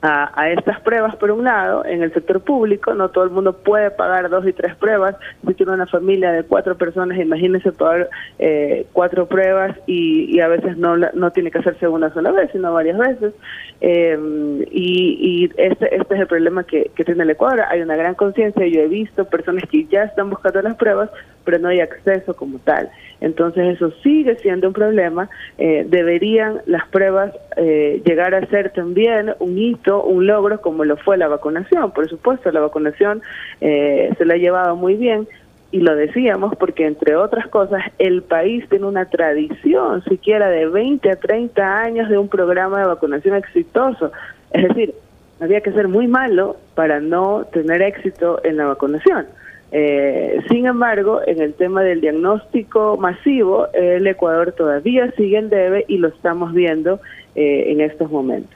a, 0.00 0.50
estas 0.50 0.80
pruebas, 0.80 1.16
por 1.16 1.32
un 1.32 1.44
lado, 1.44 1.84
en 1.84 2.02
el 2.02 2.12
sector 2.12 2.40
público, 2.40 2.94
no 2.94 3.10
todo 3.10 3.24
el 3.24 3.30
mundo 3.30 3.52
puede 3.52 3.90
pagar 3.90 4.28
dos 4.30 4.46
y 4.46 4.52
tres 4.52 4.76
pruebas. 4.76 5.16
Si 5.46 5.54
tiene 5.54 5.72
una 5.72 5.86
familia 5.86 6.30
de 6.30 6.44
cuatro 6.44 6.76
personas, 6.76 7.18
imagínese 7.18 7.72
pagar 7.72 8.08
eh, 8.38 8.86
cuatro 8.92 9.26
pruebas 9.26 9.76
y, 9.86 10.38
a 10.38 10.46
veces 10.46 10.76
no, 10.76 10.96
no 10.96 11.30
tiene 11.32 11.50
que 11.50 11.58
hacerse 11.58 11.88
una 11.88 12.12
sola 12.12 12.30
vez, 12.30 12.50
sino 12.52 12.72
varias 12.72 12.98
veces. 12.98 13.34
Eh, 13.80 14.64
y, 14.70 15.50
este, 15.56 15.96
este 15.96 16.14
es 16.14 16.20
el 16.20 16.26
problema 16.28 16.64
que, 16.64 16.92
que 16.94 17.04
tiene 17.04 17.24
el 17.24 17.30
Ecuador. 17.30 17.62
Hay 17.68 17.80
una 17.80 17.96
gran 17.96 18.14
conciencia, 18.14 18.64
yo 18.66 18.80
he 18.80 18.88
visto 18.88 19.24
personas 19.24 19.64
que 19.68 19.86
ya 19.86 20.04
están 20.04 20.30
buscando 20.30 20.62
las 20.62 20.76
pruebas, 20.76 21.10
pero 21.44 21.58
no 21.58 21.68
hay 21.68 21.80
acceso 21.80 22.34
como 22.34 22.58
tal. 22.58 22.90
Entonces 23.20 23.76
eso 23.76 23.90
sigue 24.02 24.36
siendo 24.36 24.68
un 24.68 24.74
problema. 24.74 25.28
Eh, 25.58 25.86
deberían 25.88 26.60
las 26.66 26.86
pruebas 26.88 27.32
eh, 27.56 28.02
llegar 28.04 28.34
a 28.34 28.46
ser 28.46 28.70
también 28.70 29.34
un 29.38 29.58
hito, 29.58 30.02
un 30.02 30.26
logro 30.26 30.60
como 30.60 30.84
lo 30.84 30.96
fue 30.96 31.16
la 31.16 31.28
vacunación. 31.28 31.92
Por 31.92 32.08
supuesto, 32.08 32.50
la 32.50 32.60
vacunación 32.60 33.22
eh, 33.60 34.12
se 34.18 34.24
la 34.24 34.34
ha 34.34 34.38
llevado 34.38 34.76
muy 34.76 34.96
bien, 34.96 35.28
y 35.72 35.80
lo 35.80 35.96
decíamos 35.96 36.54
porque, 36.56 36.86
entre 36.86 37.16
otras 37.16 37.48
cosas, 37.48 37.82
el 37.98 38.22
país 38.22 38.68
tiene 38.68 38.84
una 38.84 39.06
tradición 39.06 40.04
siquiera 40.04 40.50
de 40.50 40.66
20 40.66 41.10
a 41.10 41.16
30 41.16 41.78
años 41.78 42.10
de 42.10 42.18
un 42.18 42.28
programa 42.28 42.80
de 42.80 42.86
vacunación 42.86 43.36
exitoso. 43.36 44.12
Es 44.50 44.68
decir, 44.68 44.94
había 45.40 45.62
que 45.62 45.72
ser 45.72 45.88
muy 45.88 46.06
malo 46.06 46.56
para 46.74 47.00
no 47.00 47.46
tener 47.52 47.80
éxito 47.80 48.40
en 48.44 48.58
la 48.58 48.66
vacunación. 48.66 49.26
Eh, 49.74 50.42
sin 50.50 50.66
embargo, 50.66 51.20
en 51.26 51.40
el 51.40 51.54
tema 51.54 51.82
del 51.82 52.02
diagnóstico 52.02 52.98
masivo, 52.98 53.68
el 53.72 54.06
Ecuador 54.06 54.52
todavía 54.52 55.10
sigue 55.12 55.38
en 55.38 55.48
debe 55.48 55.86
y 55.88 55.96
lo 55.96 56.08
estamos 56.08 56.52
viendo 56.52 57.00
eh, 57.34 57.72
en 57.72 57.80
estos 57.80 58.10
momentos. 58.10 58.54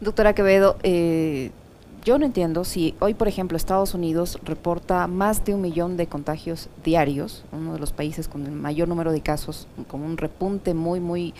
Doctora 0.00 0.34
Quevedo, 0.34 0.76
eh, 0.82 1.50
yo 2.04 2.18
no 2.18 2.26
entiendo 2.26 2.64
si 2.64 2.94
hoy, 3.00 3.14
por 3.14 3.28
ejemplo, 3.28 3.56
Estados 3.56 3.94
Unidos 3.94 4.38
reporta 4.44 5.06
más 5.06 5.44
de 5.46 5.54
un 5.54 5.62
millón 5.62 5.96
de 5.96 6.06
contagios 6.06 6.68
diarios, 6.84 7.44
uno 7.52 7.74
de 7.74 7.78
los 7.78 7.92
países 7.92 8.28
con 8.28 8.44
el 8.46 8.52
mayor 8.52 8.88
número 8.88 9.12
de 9.12 9.22
casos, 9.22 9.66
con 9.88 10.02
un 10.02 10.18
repunte 10.18 10.74
muy, 10.74 11.00
muy 11.00 11.32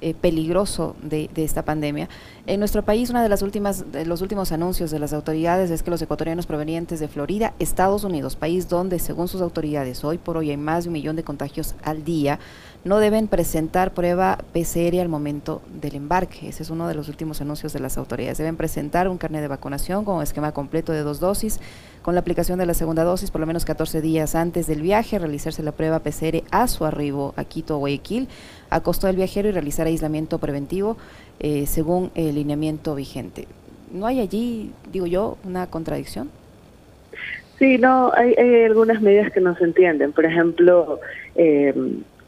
eh, 0.00 0.14
peligroso 0.14 0.94
de, 1.02 1.28
esta 1.34 1.64
pandemia. 1.64 2.08
En 2.48 2.60
nuestro 2.60 2.82
país, 2.82 3.10
una 3.10 3.22
de 3.22 3.28
las 3.28 3.42
últimas, 3.42 3.92
de 3.92 4.06
los 4.06 4.22
últimos 4.22 4.52
anuncios 4.52 4.90
de 4.90 4.98
las 4.98 5.12
autoridades 5.12 5.70
es 5.70 5.82
que 5.82 5.90
los 5.90 6.00
ecuatorianos 6.00 6.46
provenientes 6.46 6.98
de 6.98 7.06
Florida, 7.06 7.52
Estados 7.58 8.04
Unidos, 8.04 8.36
país 8.36 8.70
donde, 8.70 8.98
según 9.00 9.28
sus 9.28 9.42
autoridades, 9.42 10.02
hoy 10.02 10.16
por 10.16 10.38
hoy 10.38 10.48
hay 10.48 10.56
más 10.56 10.84
de 10.84 10.88
un 10.88 10.94
millón 10.94 11.14
de 11.14 11.24
contagios 11.24 11.74
al 11.82 12.04
día, 12.04 12.38
no 12.84 13.00
deben 13.00 13.28
presentar 13.28 13.92
prueba 13.92 14.38
PCR 14.54 14.98
al 14.98 15.10
momento 15.10 15.60
del 15.78 15.94
embarque. 15.94 16.48
Ese 16.48 16.62
es 16.62 16.70
uno 16.70 16.88
de 16.88 16.94
los 16.94 17.10
últimos 17.10 17.42
anuncios 17.42 17.74
de 17.74 17.80
las 17.80 17.98
autoridades. 17.98 18.38
Deben 18.38 18.56
presentar 18.56 19.08
un 19.08 19.18
carnet 19.18 19.42
de 19.42 19.48
vacunación 19.48 20.06
con 20.06 20.22
esquema 20.22 20.52
completo 20.52 20.92
de 20.92 21.02
dos 21.02 21.20
dosis, 21.20 21.60
con 22.00 22.14
la 22.14 22.20
aplicación 22.20 22.58
de 22.58 22.64
la 22.64 22.72
segunda 22.72 23.04
dosis 23.04 23.30
por 23.30 23.42
lo 23.42 23.46
menos 23.46 23.66
14 23.66 24.00
días 24.00 24.34
antes 24.34 24.66
del 24.66 24.80
viaje, 24.80 25.18
realizarse 25.18 25.62
la 25.62 25.72
prueba 25.72 25.98
PCR 25.98 26.44
a 26.50 26.66
su 26.66 26.86
arribo 26.86 27.34
a 27.36 27.44
Quito 27.44 27.76
o 27.76 27.78
Guayaquil 27.80 28.28
a 28.70 28.80
costo 28.80 29.06
del 29.06 29.16
viajero 29.16 29.48
y 29.48 29.52
realizar 29.52 29.86
aislamiento 29.86 30.38
preventivo 30.38 30.96
eh, 31.40 31.66
según 31.66 32.10
el 32.14 32.34
lineamiento 32.34 32.94
vigente. 32.94 33.46
¿No 33.92 34.06
hay 34.06 34.20
allí, 34.20 34.72
digo 34.92 35.06
yo, 35.06 35.38
una 35.44 35.68
contradicción? 35.68 36.30
Sí, 37.58 37.78
no, 37.78 38.12
hay, 38.14 38.34
algunas 38.64 39.00
medidas 39.00 39.32
que 39.32 39.40
no 39.40 39.56
se 39.56 39.64
entienden. 39.64 40.12
Por 40.12 40.24
ejemplo, 40.24 41.00
eh, 41.34 41.74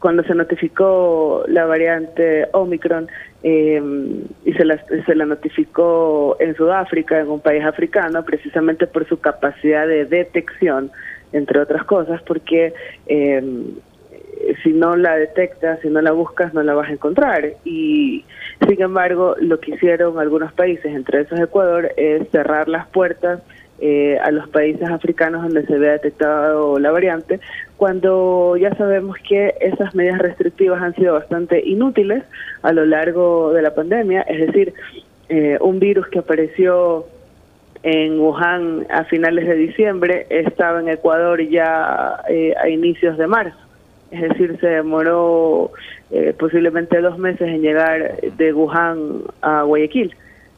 cuando 0.00 0.22
se 0.24 0.34
notificó 0.34 1.44
la 1.46 1.66
variante 1.66 2.48
Omicron 2.52 3.08
eh, 3.42 3.80
y 4.44 4.52
se 4.54 4.64
la, 4.64 4.82
se 5.06 5.14
la 5.14 5.26
notificó 5.26 6.36
en 6.40 6.56
Sudáfrica, 6.56 7.20
en 7.20 7.28
un 7.28 7.40
país 7.40 7.64
africano, 7.64 8.24
precisamente 8.24 8.86
por 8.86 9.06
su 9.08 9.20
capacidad 9.20 9.86
de 9.86 10.04
detección, 10.04 10.90
entre 11.32 11.60
otras 11.60 11.84
cosas, 11.84 12.20
porque 12.22 12.74
si 14.62 14.72
no 14.72 14.96
la 14.96 15.16
detectas, 15.16 15.80
si 15.80 15.88
no 15.88 16.00
la 16.00 16.12
buscas, 16.12 16.54
no 16.54 16.62
la 16.62 16.74
vas 16.74 16.88
a 16.88 16.92
encontrar. 16.92 17.54
Y 17.64 18.24
sin 18.66 18.82
embargo, 18.82 19.36
lo 19.40 19.60
que 19.60 19.72
hicieron 19.72 20.18
algunos 20.18 20.52
países, 20.52 20.86
entre 20.86 21.22
esos 21.22 21.38
Ecuador, 21.40 21.92
es 21.96 22.28
cerrar 22.30 22.68
las 22.68 22.86
puertas 22.88 23.40
eh, 23.80 24.18
a 24.22 24.30
los 24.30 24.48
países 24.48 24.88
africanos 24.90 25.42
donde 25.42 25.64
se 25.66 25.74
había 25.74 25.92
detectado 25.92 26.78
la 26.78 26.90
variante, 26.90 27.40
cuando 27.78 28.56
ya 28.58 28.74
sabemos 28.74 29.16
que 29.26 29.54
esas 29.60 29.94
medidas 29.94 30.18
restrictivas 30.18 30.82
han 30.82 30.94
sido 30.94 31.14
bastante 31.14 31.66
inútiles 31.66 32.22
a 32.60 32.72
lo 32.72 32.84
largo 32.84 33.54
de 33.54 33.62
la 33.62 33.74
pandemia, 33.74 34.20
es 34.22 34.46
decir, 34.46 34.74
eh, 35.30 35.56
un 35.62 35.78
virus 35.78 36.08
que 36.08 36.18
apareció 36.18 37.06
en 37.82 38.20
Wuhan 38.20 38.86
a 38.90 39.04
finales 39.04 39.46
de 39.46 39.54
diciembre 39.54 40.26
estaba 40.28 40.80
en 40.80 40.90
Ecuador 40.90 41.40
ya 41.40 42.20
eh, 42.28 42.52
a 42.62 42.68
inicios 42.68 43.16
de 43.16 43.26
marzo 43.26 43.69
es 44.10 44.20
decir, 44.20 44.58
se 44.60 44.66
demoró 44.66 45.70
eh, 46.10 46.34
posiblemente 46.38 47.00
dos 47.00 47.18
meses 47.18 47.48
en 47.48 47.62
llegar 47.62 48.20
de 48.20 48.52
Wuhan 48.52 49.22
a 49.40 49.62
Guayaquil, 49.62 50.14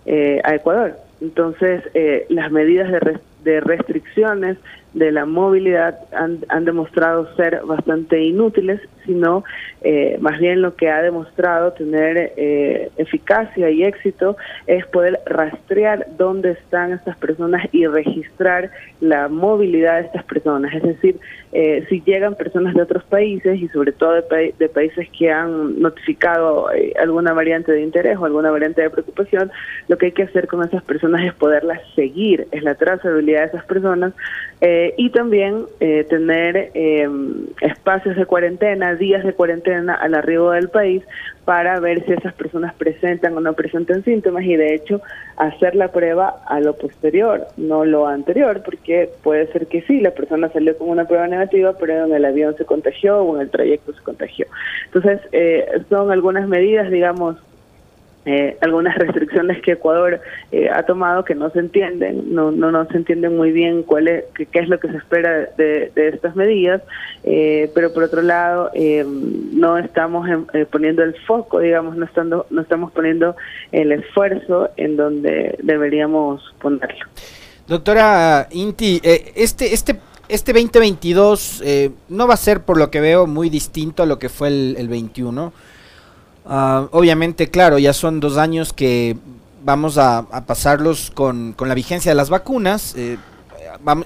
eh, 0.06 0.40
a 0.44 0.54
Ecuador. 0.54 0.96
Entonces, 1.20 1.82
eh, 1.94 2.26
las 2.30 2.50
medidas 2.50 2.90
de, 2.90 3.18
de 3.44 3.60
restricciones 3.60 4.58
de 4.94 5.10
la 5.10 5.24
movilidad 5.24 5.98
han, 6.12 6.64
demostrado 6.64 7.34
ser 7.34 7.62
bastante 7.64 8.22
inútiles, 8.22 8.80
sino 9.06 9.42
eh, 9.80 10.16
más 10.20 10.38
bien 10.38 10.62
lo 10.62 10.76
que 10.76 10.90
ha 10.90 11.02
demostrado 11.02 11.72
tener 11.72 12.32
eh, 12.36 12.90
eficacia 12.98 13.70
y 13.70 13.84
éxito 13.84 14.36
es 14.66 14.86
poder 14.86 15.20
rastrear 15.26 16.06
dónde 16.16 16.52
están 16.52 16.92
estas 16.92 17.16
personas 17.16 17.66
y 17.72 17.86
registrar 17.86 18.70
la 19.00 19.28
movilidad 19.28 20.00
de 20.00 20.06
estas 20.06 20.24
personas. 20.24 20.74
Es 20.74 20.82
decir, 20.82 21.18
eh, 21.52 21.84
si 21.88 22.00
llegan 22.02 22.34
personas 22.34 22.74
de 22.74 22.82
otros 22.82 23.04
países 23.04 23.60
y 23.60 23.68
sobre 23.68 23.92
todo 23.92 24.12
de, 24.12 24.54
de 24.58 24.68
países 24.68 25.08
que 25.18 25.30
han 25.30 25.80
notificado 25.80 26.68
alguna 27.00 27.32
variante 27.32 27.72
de 27.72 27.82
interés 27.82 28.16
o 28.18 28.24
alguna 28.24 28.50
variante 28.50 28.82
de 28.82 28.90
preocupación, 28.90 29.50
lo 29.88 29.98
que 29.98 30.06
hay 30.06 30.12
que 30.12 30.22
hacer 30.22 30.46
con 30.46 30.62
esas 30.62 30.82
personas 30.82 31.24
es 31.24 31.34
poderlas 31.34 31.80
seguir, 31.94 32.46
es 32.52 32.62
la 32.62 32.74
trazabilidad 32.74 33.40
de 33.40 33.46
esas 33.46 33.64
personas 33.64 34.12
eh, 34.60 34.81
y 34.96 35.10
también 35.10 35.66
eh, 35.80 36.04
tener 36.08 36.70
eh, 36.74 37.08
espacios 37.60 38.16
de 38.16 38.26
cuarentena, 38.26 38.94
días 38.94 39.24
de 39.24 39.32
cuarentena 39.32 39.94
al 39.94 40.14
arribo 40.14 40.50
del 40.52 40.68
país 40.68 41.02
para 41.44 41.80
ver 41.80 42.04
si 42.04 42.12
esas 42.12 42.34
personas 42.34 42.74
presentan 42.74 43.36
o 43.36 43.40
no 43.40 43.52
presentan 43.52 44.04
síntomas 44.04 44.44
y 44.44 44.56
de 44.56 44.74
hecho 44.74 45.00
hacer 45.36 45.74
la 45.74 45.88
prueba 45.88 46.42
a 46.46 46.60
lo 46.60 46.76
posterior, 46.76 47.46
no 47.56 47.84
lo 47.84 48.06
anterior, 48.06 48.62
porque 48.64 49.10
puede 49.22 49.50
ser 49.52 49.66
que 49.66 49.82
sí, 49.82 50.00
la 50.00 50.12
persona 50.12 50.48
salió 50.50 50.76
con 50.78 50.88
una 50.88 51.04
prueba 51.04 51.26
negativa, 51.26 51.74
pero 51.78 52.06
en 52.06 52.14
el 52.14 52.24
avión 52.24 52.56
se 52.56 52.64
contagió 52.64 53.18
o 53.22 53.36
en 53.36 53.42
el 53.42 53.50
trayecto 53.50 53.92
se 53.92 54.02
contagió. 54.02 54.46
Entonces, 54.86 55.20
son 55.88 56.12
algunas 56.12 56.46
medidas, 56.46 56.90
digamos, 56.90 57.36
eh, 58.24 58.56
algunas 58.60 58.94
restricciones 58.96 59.60
que 59.62 59.72
Ecuador 59.72 60.20
eh, 60.52 60.70
ha 60.72 60.84
tomado 60.84 61.24
que 61.24 61.34
no 61.34 61.50
se 61.50 61.58
entienden, 61.58 62.32
no, 62.32 62.52
no, 62.52 62.70
no 62.70 62.86
se 62.86 62.96
entienden 62.96 63.36
muy 63.36 63.50
bien 63.50 63.82
cuál 63.82 64.06
es, 64.06 64.24
qué, 64.34 64.60
es 64.60 64.68
lo 64.68 64.78
que 64.78 64.88
se 64.90 64.96
espera 64.96 65.48
de, 65.56 65.90
estas 65.96 66.36
medidas, 66.36 66.82
eh, 67.24 67.68
pero 67.74 67.92
por 67.92 68.04
otro 68.04 68.22
lado 68.22 68.70
no 69.54 69.76
estamos 69.76 70.28
poniendo 70.70 71.02
el 71.02 71.16
foco, 71.26 71.58
digamos, 71.58 71.96
no, 71.96 72.04
estando, 72.04 72.46
no 72.50 72.62
estamos 72.62 72.92
poniendo 72.92 73.34
el 73.72 73.90
esfuerzo 73.90 74.70
en 74.76 74.96
donde 74.96 75.58
deberíamos 75.60 76.42
ponerlo. 76.60 77.04
Doctora 77.66 78.46
Inti, 78.52 79.00
este, 79.02 79.74
este, 79.74 79.98
este 80.28 80.52
2022 80.52 81.64
no 82.08 82.28
va 82.28 82.34
a 82.34 82.36
ser, 82.36 82.60
por 82.60 82.78
lo 82.78 82.88
que 82.88 83.00
veo, 83.00 83.26
muy 83.26 83.50
distinto 83.50 84.04
a 84.04 84.06
lo 84.06 84.20
que 84.20 84.28
fue 84.28 84.46
el, 84.46 84.76
el 84.78 84.86
21 84.86 85.52
Ah, 86.44 86.88
obviamente, 86.90 87.50
claro, 87.50 87.78
ya 87.78 87.92
son 87.92 88.20
dos 88.20 88.36
años 88.36 88.72
que 88.72 89.16
vamos 89.64 89.98
a, 89.98 90.26
pasarlos 90.46 91.10
con, 91.12 91.54
la 91.58 91.74
vigencia 91.74 92.10
de 92.10 92.16
las 92.16 92.30
vacunas. 92.30 92.94
Eh, 92.96 93.18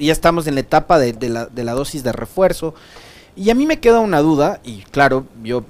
ya 0.01 0.13
estamos 0.13 0.47
en 0.47 0.55
la 0.55 0.61
etapa 0.61 0.99
de, 0.99 1.29
la, 1.29 1.47
de, 1.47 1.65
la, 1.65 1.73
dosis 1.73 2.03
de 2.03 2.13
refuerzo. 2.13 2.75
Y 3.35 3.51
a 3.51 3.55
mí 3.55 3.67
me 3.67 3.81
queda 3.81 4.01
una 4.01 4.21
duda, 4.21 4.61
y 4.65 4.83
claro, 4.91 5.27
yo 5.43 5.65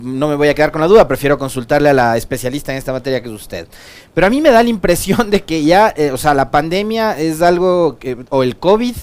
no 0.00 0.28
me 0.28 0.36
voy 0.36 0.48
a 0.48 0.54
quedar 0.54 0.72
con 0.72 0.80
la 0.80 0.86
duda, 0.86 1.06
prefiero 1.06 1.38
consultarle 1.38 1.90
a 1.90 1.92
la 1.92 2.16
especialista 2.16 2.72
en 2.72 2.78
esta 2.78 2.92
materia 2.92 3.20
que 3.22 3.28
es 3.28 3.34
usted. 3.34 3.68
Pero 4.14 4.26
a 4.26 4.30
mí 4.30 4.40
me 4.40 4.50
da 4.50 4.62
la 4.62 4.68
impresión 4.68 5.30
de 5.30 5.42
que 5.42 5.64
ya, 5.64 5.92
eh, 5.96 6.12
o 6.12 6.16
sea, 6.16 6.34
la 6.34 6.50
pandemia 6.50 7.18
es 7.18 7.42
algo, 7.42 7.98
que, 7.98 8.16
o 8.30 8.42
el 8.42 8.56
COVID, 8.56 8.96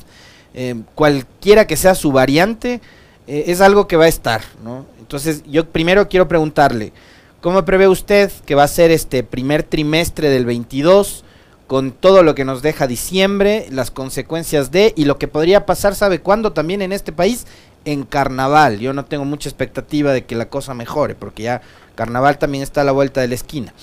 eh, 0.54 0.76
cualquiera 0.96 1.68
que 1.68 1.78
sea 1.78 1.96
su 1.96 2.12
variante, 2.12 2.82
es 3.28 3.60
algo 3.60 3.88
que 3.88 3.98
va 3.98 4.06
a 4.06 4.08
estar, 4.08 4.42
¿no? 4.64 4.86
Entonces, 5.06 5.44
yo 5.46 5.70
primero 5.70 6.10
quiero 6.10 6.28
preguntarle, 6.28 6.92
¿cómo 7.40 7.64
prevé 7.64 7.88
usted 7.88 8.32
que 8.48 8.56
va 8.56 8.64
a 8.64 8.68
ser 8.68 8.90
este 8.90 9.22
primer 9.22 9.62
trimestre 9.62 10.32
del 10.32 10.46
22 10.46 11.24
con 11.68 11.92
todo 11.92 12.24
lo 12.24 12.34
que 12.34 12.44
nos 12.44 12.64
deja 12.64 12.88
diciembre, 12.88 13.68
las 13.70 13.92
consecuencias 13.92 14.72
de 14.72 14.96
y 14.98 15.06
lo 15.06 15.20
que 15.20 15.28
podría 15.28 15.68
pasar, 15.68 15.94
¿sabe 15.94 16.22
cuándo? 16.22 16.54
También 16.54 16.82
en 16.82 16.92
este 16.92 17.12
país, 17.12 17.46
en 17.86 18.04
carnaval. 18.04 18.80
Yo 18.80 18.94
no 18.94 19.06
tengo 19.06 19.26
mucha 19.26 19.48
expectativa 19.48 20.12
de 20.12 20.26
que 20.26 20.34
la 20.34 20.50
cosa 20.50 20.74
mejore, 20.74 21.14
porque 21.14 21.44
ya 21.44 21.62
carnaval 21.94 22.40
también 22.40 22.64
está 22.64 22.82
a 22.82 22.84
la 22.84 22.92
vuelta 22.92 23.22
de 23.22 23.28
la 23.28 23.36
esquina. 23.36 23.76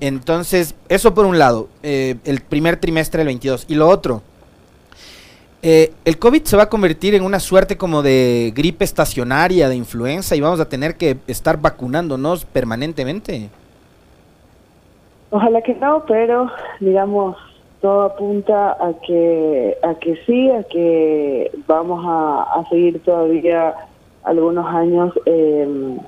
Entonces, 0.00 0.74
eso 0.90 1.14
por 1.14 1.24
un 1.24 1.38
lado, 1.38 1.70
eh, 1.82 2.16
el 2.26 2.42
primer 2.42 2.76
trimestre 2.76 3.20
del 3.20 3.28
22. 3.28 3.64
Y 3.68 3.76
lo 3.76 3.88
otro, 3.88 4.22
eh, 5.68 5.92
el 6.04 6.16
COVID 6.16 6.44
se 6.44 6.56
va 6.56 6.62
a 6.62 6.68
convertir 6.68 7.16
en 7.16 7.24
una 7.24 7.40
suerte 7.40 7.76
como 7.76 8.00
de 8.00 8.52
gripe 8.54 8.84
estacionaria, 8.84 9.68
de 9.68 9.74
influenza, 9.74 10.36
y 10.36 10.40
vamos 10.40 10.60
a 10.60 10.68
tener 10.68 10.94
que 10.94 11.16
estar 11.26 11.60
vacunándonos 11.60 12.44
permanentemente. 12.44 13.48
Ojalá 15.30 15.60
que 15.62 15.74
no, 15.74 16.04
pero 16.06 16.48
digamos, 16.78 17.36
todo 17.80 18.02
apunta 18.02 18.76
a 18.80 18.92
que, 19.04 19.76
a 19.82 19.96
que 19.96 20.16
sí, 20.24 20.48
a 20.50 20.62
que 20.62 21.50
vamos 21.66 22.04
a, 22.06 22.64
seguir 22.70 23.02
todavía 23.02 23.74
algunos 24.22 24.66
años 24.72 25.12
en 25.26 25.98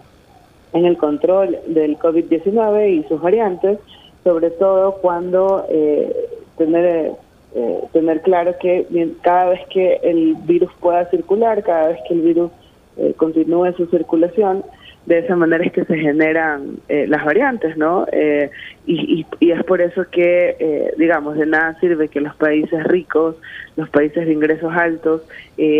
el 0.72 0.96
control 0.98 1.58
del 1.66 1.98
COVID-19 1.98 2.90
y 2.90 3.08
sus 3.08 3.20
variantes, 3.20 3.80
sobre 4.22 4.50
todo 4.50 4.92
cuando 5.00 5.66
eh, 5.68 6.28
tener, 6.56 7.12
eh, 7.58 7.80
tener 7.92 8.22
claro 8.22 8.54
que 8.60 8.86
cada 9.22 9.50
vez 9.50 9.60
que 9.68 9.98
el 10.04 10.36
virus 10.44 10.70
pueda 10.78 11.10
circular, 11.10 11.64
cada 11.64 11.88
vez 11.88 11.98
que 12.06 12.14
el 12.14 12.20
virus 12.20 12.52
eh, 12.96 13.14
continúe 13.16 13.72
su 13.72 13.86
circulación, 13.86 14.62
de 15.06 15.18
esa 15.20 15.34
manera 15.34 15.64
es 15.64 15.72
que 15.72 15.84
se 15.86 15.96
generan 15.96 16.76
eh, 16.88 17.06
las 17.08 17.24
variantes, 17.24 17.76
¿no? 17.76 18.06
Eh, 18.12 18.50
y, 18.86 19.26
y, 19.40 19.50
es 19.50 19.64
por 19.64 19.80
eso 19.80 20.04
que, 20.10 20.54
eh, 20.60 20.92
digamos, 20.98 21.36
de 21.36 21.46
nada 21.46 21.80
sirve 21.80 22.08
que 22.08 22.20
los 22.20 22.36
países 22.36 22.84
ricos, 22.84 23.34
los 23.78 23.88
países 23.90 24.26
de 24.26 24.32
ingresos 24.32 24.72
altos, 24.74 25.22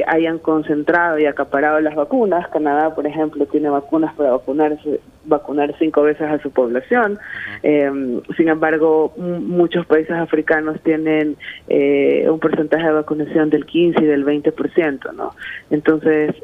hayan 0.06 0.38
concentrado 0.38 1.18
y 1.18 1.26
acaparado 1.26 1.80
las 1.80 1.96
vacunas. 1.96 2.48
Canadá, 2.48 2.94
por 2.94 3.06
ejemplo, 3.06 3.44
tiene 3.46 3.68
vacunas 3.68 4.14
para 4.14 4.30
vacunarse, 4.30 5.00
vacunar 5.24 5.74
cinco 5.78 6.02
veces 6.02 6.22
a 6.22 6.38
su 6.38 6.50
población. 6.52 7.18
sin 7.62 8.48
embargo, 8.48 9.12
muchos 9.16 9.84
países 9.86 10.12
africanos 10.12 10.80
tienen 10.82 11.36
un 11.68 12.38
porcentaje 12.38 12.86
de 12.86 12.92
vacunación 12.92 13.50
del 13.50 13.66
15 13.66 14.00
y 14.00 14.06
del 14.06 14.24
20%, 14.24 15.12
¿no? 15.14 15.34
Entonces, 15.70 16.36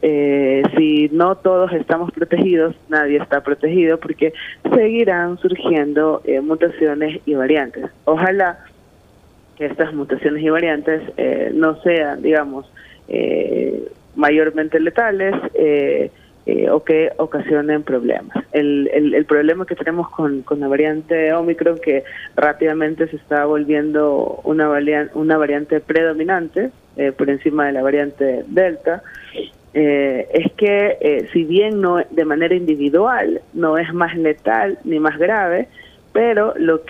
si 0.77 1.09
no 1.13 1.37
todos 1.37 1.73
estamos 1.73 2.11
protegidos, 2.11 2.75
nadie 2.89 3.19
está 3.19 3.43
protegido 3.43 3.99
porque 3.99 4.33
seguirán 4.75 5.39
surgiendo 5.39 6.23
eh, 6.25 6.41
mutaciones 6.41 7.21
y 7.27 7.35
variantes. 7.35 7.87
Ojalá 8.05 8.59
que 9.57 9.67
estas 9.67 9.95
mutaciones 9.95 10.43
y 10.43 10.49
variantes 10.49 11.03
eh, 11.17 11.51
no 11.55 11.81
sean, 11.83 12.23
digamos, 12.23 12.71
eh, 13.09 13.89
mayormente 14.17 14.81
letales 14.81 15.35
o 16.71 16.85
que 16.85 17.11
ocasionen 17.17 17.83
problemas. 17.83 18.37
El, 18.53 19.25
problema 19.27 19.65
que 19.65 19.75
tenemos 19.75 20.11
con, 20.11 20.45
la 20.59 20.69
variante 20.69 21.33
Omicron, 21.33 21.79
que 21.79 22.05
rápidamente 22.37 23.09
se 23.09 23.17
está 23.17 23.47
volviendo 23.47 24.41
una, 24.45 24.71
una 25.15 25.39
variante 25.39 25.81
predominante 25.81 26.71
por 27.17 27.31
encima 27.31 27.67
de 27.67 27.73
la 27.73 27.83
variante 27.83 28.45
Delta, 28.47 29.03
eh, 29.77 30.29
es 30.33 30.53
que 30.53 30.99
eh, 31.01 31.29
si 31.33 31.43
bien 31.43 31.81
no 31.81 31.97
de 32.09 32.25
manera 32.25 32.55
individual 32.55 33.41
no 33.55 33.77
es 33.77 33.93
más 33.93 34.17
letal 34.17 34.79
ni 34.85 35.01
más 35.01 35.19
grave, 35.19 35.67
pero 36.15 36.55
lo 36.57 36.81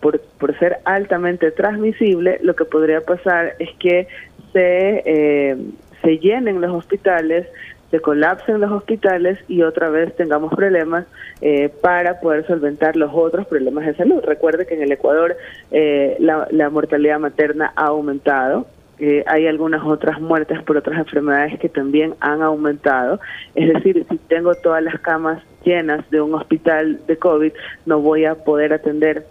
por, 0.00 0.20
por 0.20 0.56
ser 0.58 0.76
altamente 0.84 1.50
transmisible, 1.50 2.38
lo 2.42 2.54
que 2.54 2.66
podría 2.66 3.00
pasar 3.00 3.54
es 3.58 3.70
que 3.80 4.06
se, 4.52 5.02
eh, 5.06 5.56
se 6.02 6.18
llenen 6.18 6.60
los 6.60 6.70
hospitales, 6.70 7.48
se 7.90 8.00
colapsen 8.00 8.60
los 8.60 8.70
hospitales 8.70 9.38
y 9.48 9.62
otra 9.62 9.88
vez 9.88 10.14
tengamos 10.16 10.52
problemas 10.54 11.06
para 11.80 12.20
poder 12.20 12.46
solventar 12.46 12.96
los 12.96 13.10
otros 13.12 13.46
problemas 13.46 13.86
de 13.86 13.94
salud. 13.94 14.22
Recuerde 14.24 14.66
que 14.66 14.74
en 14.74 14.82
el 14.82 14.92
Ecuador 14.92 15.36
la, 15.70 16.48
la 16.50 16.70
mortalidad 16.70 17.20
materna 17.20 17.72
ha 17.76 17.86
aumentado, 17.86 18.66
hay 19.26 19.46
algunas 19.46 19.84
otras 19.84 20.20
muertes 20.20 20.62
por 20.62 20.76
otras 20.76 20.98
enfermedades 20.98 21.58
que 21.58 21.68
también 21.68 22.14
han 22.20 22.42
aumentado. 22.42 23.20
Es 23.54 23.72
decir, 23.72 24.06
si 24.08 24.18
tengo 24.18 24.54
todas 24.54 24.82
las 24.82 25.00
camas 25.00 25.42
llenas 25.64 26.08
de 26.10 26.20
un 26.20 26.34
hospital 26.34 27.00
de 27.06 27.16
COVID, 27.16 27.52
no 27.86 28.00
voy 28.00 28.24
a 28.24 28.34
poder 28.34 28.72
atender 28.72 29.26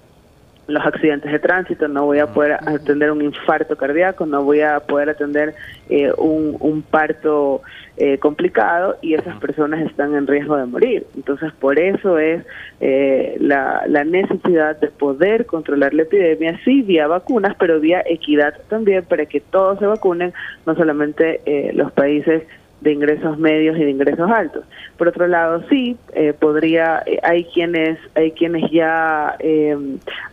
los 0.67 0.85
accidentes 0.85 1.31
de 1.31 1.39
tránsito, 1.39 1.87
no 1.87 2.05
voy 2.05 2.19
a 2.19 2.27
poder 2.27 2.53
atender 2.53 3.11
un 3.11 3.21
infarto 3.21 3.75
cardíaco, 3.75 4.25
no 4.25 4.43
voy 4.43 4.61
a 4.61 4.79
poder 4.79 5.09
atender 5.09 5.55
eh, 5.89 6.11
un, 6.17 6.55
un, 6.59 6.81
parto 6.81 7.61
eh, 7.97 8.17
complicado 8.17 8.97
y 9.01 9.13
esas 9.13 9.37
personas 9.39 9.81
están 9.85 10.15
en 10.15 10.25
riesgo 10.25 10.55
de 10.55 10.65
morir. 10.65 11.05
Entonces, 11.15 11.51
por 11.59 11.77
eso 11.79 12.17
es 12.17 12.45
eh, 12.79 13.35
la, 13.39 13.83
la 13.87 14.05
necesidad 14.05 14.79
de 14.79 14.87
poder 14.87 15.45
controlar 15.45 15.93
la 15.93 16.03
epidemia, 16.03 16.57
sí, 16.63 16.81
vía 16.81 17.07
vacunas, 17.07 17.55
pero 17.59 17.79
vía 17.81 18.01
equidad 18.05 18.53
también 18.69 19.03
para 19.03 19.25
que 19.25 19.41
todos 19.41 19.79
se 19.79 19.85
vacunen, 19.85 20.33
no 20.65 20.75
solamente 20.75 21.41
los 21.73 21.91
países 21.91 22.43
de 22.83 22.91
ingresos 22.91 23.39
medios 23.39 23.77
y 23.77 23.83
de 23.83 23.91
ingresos 23.91 24.29
altos. 24.29 24.65
Por 24.97 25.07
otro 25.07 25.25
lado, 25.27 25.63
sí, 25.69 25.97
eh, 26.13 26.33
podría, 26.37 27.01
eh, 27.05 27.19
hay 27.23 27.45
quienes, 27.45 27.97
hay 28.13 28.31
quienes 28.31 28.69
ya 28.71 29.35
eh, 29.39 29.75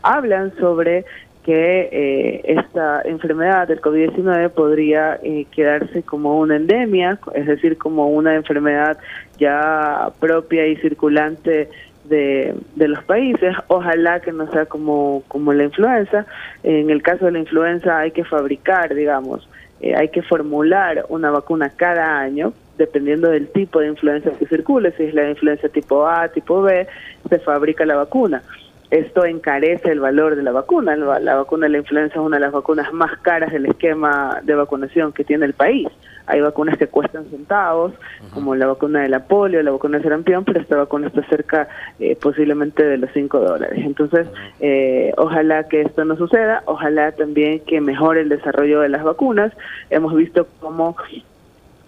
hablan 0.02 0.52
sobre 0.58 1.04
que 1.44 2.42
esta 2.44 3.00
enfermedad 3.02 3.66
del 3.66 3.80
COVID-19 3.80 4.50
podría 4.50 5.18
quedarse 5.50 6.02
como 6.02 6.38
una 6.38 6.56
endemia, 6.56 7.18
es 7.34 7.46
decir, 7.46 7.78
como 7.78 8.08
una 8.08 8.34
enfermedad 8.34 8.98
ya 9.38 10.10
propia 10.20 10.66
y 10.66 10.76
circulante 10.76 11.70
de, 12.04 12.54
de, 12.76 12.88
los 12.88 13.02
países. 13.04 13.56
Ojalá 13.68 14.20
que 14.20 14.32
no 14.32 14.50
sea 14.52 14.66
como, 14.66 15.22
como 15.28 15.54
la 15.54 15.64
influenza. 15.64 16.26
En 16.62 16.90
el 16.90 17.02
caso 17.02 17.24
de 17.24 17.32
la 17.32 17.38
influenza 17.38 17.98
hay 17.98 18.10
que 18.10 18.22
fabricar, 18.22 18.94
digamos, 18.94 19.48
eh, 19.81 19.95
hay 19.97 20.09
que 20.09 20.23
formular 20.23 21.07
una 21.09 21.31
vacuna 21.31 21.71
cada 21.71 22.19
año, 22.19 22.53
dependiendo 22.77 23.29
del 23.29 23.49
tipo 23.49 23.81
de 23.81 23.88
influenza 23.88 24.31
que 24.33 24.47
circule. 24.47 24.93
Si 24.93 25.05
es 25.05 25.14
la 25.14 25.29
influenza 25.29 25.69
tipo 25.69 26.07
A, 26.07 26.29
tipo 26.29 26.62
B, 26.62 26.87
se 27.29 27.38
fabrica 27.38 27.87
la 27.87 27.97
vacuna. 27.97 28.43
Esto 28.90 29.25
encarece 29.25 29.90
el 29.93 30.01
valor 30.01 30.37
de 30.37 30.43
la 30.43 30.53
vacuna. 30.53 30.97
La 30.97 31.37
vacuna 31.37 31.66
de 31.66 31.73
la 31.73 31.79
influenza 31.79 32.14
es 32.14 32.21
una 32.21 32.37
de 32.37 32.43
las 32.43 32.53
vacunas 32.53 32.93
más 32.93 33.19
caras 33.19 33.53
del 33.53 33.66
esquema 33.66 34.40
de 34.43 34.55
vacunación 34.55 35.12
que 35.12 35.25
tiene 35.25 35.47
el 35.47 35.55
país. 35.55 35.88
Hay 36.31 36.40
vacunas 36.40 36.79
que 36.79 36.87
cuestan 36.87 37.27
centavos, 37.31 37.93
como 38.33 38.55
la 38.55 38.66
vacuna 38.66 39.03
de 39.03 39.09
la 39.09 39.27
polio, 39.27 39.62
la 39.62 39.71
vacuna 39.71 39.99
de 39.99 40.05
sarampión, 40.05 40.45
pero 40.45 40.61
esta 40.61 40.77
vacuna 40.77 41.09
está 41.09 41.23
cerca 41.29 41.69
eh, 41.99 42.16
posiblemente 42.16 42.85
de 42.85 42.99
los 42.99 43.11
5 43.12 43.40
dólares. 43.40 43.81
Entonces, 43.85 44.29
eh, 44.61 45.12
ojalá 45.16 45.69
que 45.69 45.83
esto 45.83 46.05
no 46.05 46.16
suceda, 46.16 46.62
ojalá 46.66 47.12
también 47.12 47.61
que 47.61 47.81
mejore 47.81 48.21
el 48.21 48.29
desarrollo 48.29 48.81
de 48.81 48.88
las 48.88 49.03
vacunas. 49.03 49.53
Hemos 49.90 50.14
visto 50.14 50.47
cómo 50.61 50.97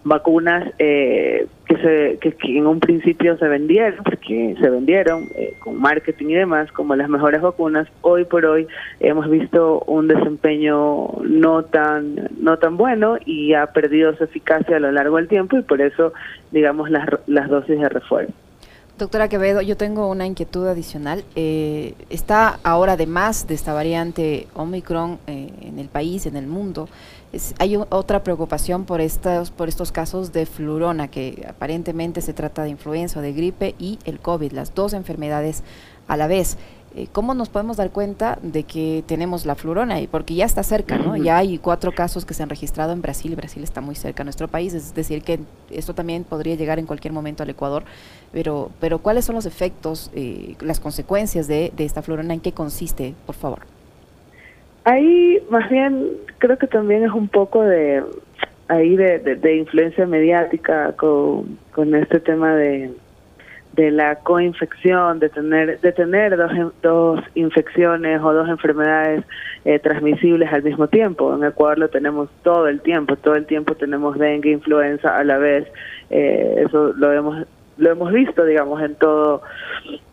vacunas 0.05 0.73
eh, 0.79 1.47
que, 1.67 1.77
se, 1.77 2.19
que, 2.19 2.35
en 2.57 2.67
un 2.67 2.81
principio 2.81 3.37
se 3.38 3.47
vendieron, 3.47 4.03
porque 4.05 4.57
se 4.61 4.71
vendieron 4.71 5.29
eh, 5.35 5.55
con 5.61 5.81
marketing 5.81 6.27
y 6.31 6.35
demás 6.35 6.71
como 6.73 6.97
las 6.97 7.09
mejores 7.09 7.41
vacunas, 7.41 7.88
hoy 8.01 8.25
por 8.25 8.45
hoy 8.45 8.67
hemos 9.01 9.31
visto 9.31 9.81
un 9.87 10.09
desempeño 10.09 11.09
no 11.23 11.65
tan, 11.65 12.31
no 12.38 12.59
tan 12.59 12.77
bueno 12.77 13.17
y 13.25 13.55
ha 13.55 13.67
perdido 13.67 14.17
su 14.17 14.25
eficacia 14.25 14.77
a 14.77 14.81
lo 14.81 14.91
largo 14.93 15.17
del 15.17 15.29
tiempo 15.29 15.57
y 15.57 15.62
por 15.62 15.81
eso, 15.81 16.12
digamos, 16.51 16.91
las, 16.91 17.09
las 17.27 17.49
dosis 17.49 17.79
de 17.79 17.88
refuerzo. 17.88 18.33
Doctora 18.99 19.29
Quevedo, 19.29 19.62
yo 19.62 19.77
tengo 19.77 20.09
una 20.09 20.27
inquietud 20.27 20.67
adicional. 20.69 21.25
Eh, 21.35 21.95
está 22.11 22.61
ahora, 22.62 22.93
además 22.93 23.47
de 23.49 23.55
esta 23.55 23.73
variante 23.73 24.47
Omicron 24.55 25.19
en 25.27 25.79
el 25.79 25.88
país, 25.88 26.27
en 26.27 26.37
el 26.37 26.47
mundo, 26.47 26.88
hay 27.59 27.77
otra 27.77 28.23
preocupación 28.23 28.85
por 28.85 29.01
estos, 29.01 29.51
por 29.51 29.68
estos 29.68 29.90
casos 29.90 30.33
de 30.33 30.45
flurona, 30.45 31.09
que 31.09 31.47
aparentemente 31.49 32.21
se 32.21 32.35
trata 32.35 32.62
de 32.62 32.71
influenza 32.71 33.21
de 33.21 33.33
gripe 33.33 33.75
y 33.79 33.99
el 34.05 34.21
COVID, 34.21 34.53
las 34.53 34.75
dos 34.75 34.92
enfermedades 34.92 35.62
a 36.09 36.16
la 36.16 36.27
vez. 36.27 36.59
Eh, 36.95 37.07
¿Cómo 37.11 37.33
nos 37.33 37.49
podemos 37.49 37.79
dar 37.79 37.90
cuenta 37.90 38.38
de 38.42 38.64
que 38.64 39.03
tenemos 39.07 39.47
la 39.47 39.55
flurona? 39.55 39.97
Porque 40.11 40.35
ya 40.35 40.45
está 40.45 40.62
cerca, 40.62 40.99
¿no? 40.99 41.16
Ya 41.16 41.38
hay 41.38 41.57
cuatro 41.57 41.92
casos 41.92 42.27
que 42.27 42.35
se 42.35 42.42
han 42.42 42.51
registrado 42.51 42.92
en 42.92 43.01
Brasil. 43.01 43.35
Brasil 43.35 43.64
está 43.64 43.81
muy 43.81 43.95
cerca 43.95 44.23
a 44.23 44.25
nuestro 44.25 44.49
país, 44.49 44.75
es 44.75 44.95
decir, 44.95 45.23
que 45.23 45.40
esto 45.71 45.95
también 45.95 46.25
podría 46.25 46.55
llegar 46.55 46.79
en 46.79 46.85
cualquier 46.85 47.14
momento 47.14 47.42
al 47.42 47.49
Ecuador. 47.49 47.85
Pero, 48.31 48.71
pero 48.79 48.99
¿cuáles 48.99 49.25
son 49.25 49.37
los 49.37 49.47
efectos, 49.47 50.11
eh, 50.14 50.55
las 50.61 50.81
consecuencias 50.81 51.47
de, 51.47 51.73
de 51.75 51.85
esta 51.87 52.03
flurona? 52.03 52.35
¿En 52.35 52.40
qué 52.40 52.53
consiste, 52.53 53.14
por 53.25 53.37
favor? 53.37 53.61
Ahí 54.85 55.40
más 55.51 55.68
bien 55.71 56.09
creo 56.38 56.59
que 56.59 56.66
también 56.66 57.05
es 57.05 57.12
un 57.12 57.29
poco 57.29 57.62
de 57.62 58.03
ahí 58.68 58.97
de, 58.97 59.18
de, 59.18 59.57
influencia 59.57 60.07
mediática 60.07 60.92
con, 60.97 61.59
con 61.73 61.95
este 61.95 62.21
tema 62.21 62.55
de, 62.55 62.90
de 63.75 63.90
la 63.90 64.16
coinfección, 64.16 65.18
de 65.18 65.29
tener, 65.29 65.81
de 65.81 65.92
tener 65.92 66.37
dos, 66.37 66.53
dos 66.83 67.21
infecciones 67.35 68.21
o 68.23 68.33
dos 68.33 68.49
enfermedades 68.49 69.25
eh, 69.64 69.79
transmisibles 69.79 70.53
al 70.53 70.62
mismo 70.62 70.88
tiempo. 70.88 71.35
En 71.35 71.45
Ecuador 71.45 71.79
lo 71.79 71.88
tenemos 71.88 72.29
todo 72.42 72.68
el 72.68 72.81
tiempo, 72.81 73.16
todo 73.16 73.37
el 73.37 73.47
tiempo 73.47 73.75
tenemos 73.75 74.18
dengue, 74.18 74.51
influenza 74.51 75.16
a 75.16 75.25
la 75.25 75.38
vez. 75.38 75.66
Eh, 76.11 76.64
eso 76.66 76.92
lo 76.95 77.12
hemos 77.12 77.47
lo 77.79 77.91
hemos 77.91 78.13
visto, 78.13 78.45
digamos, 78.45 78.83
en 78.83 78.95
todo, 78.95 79.43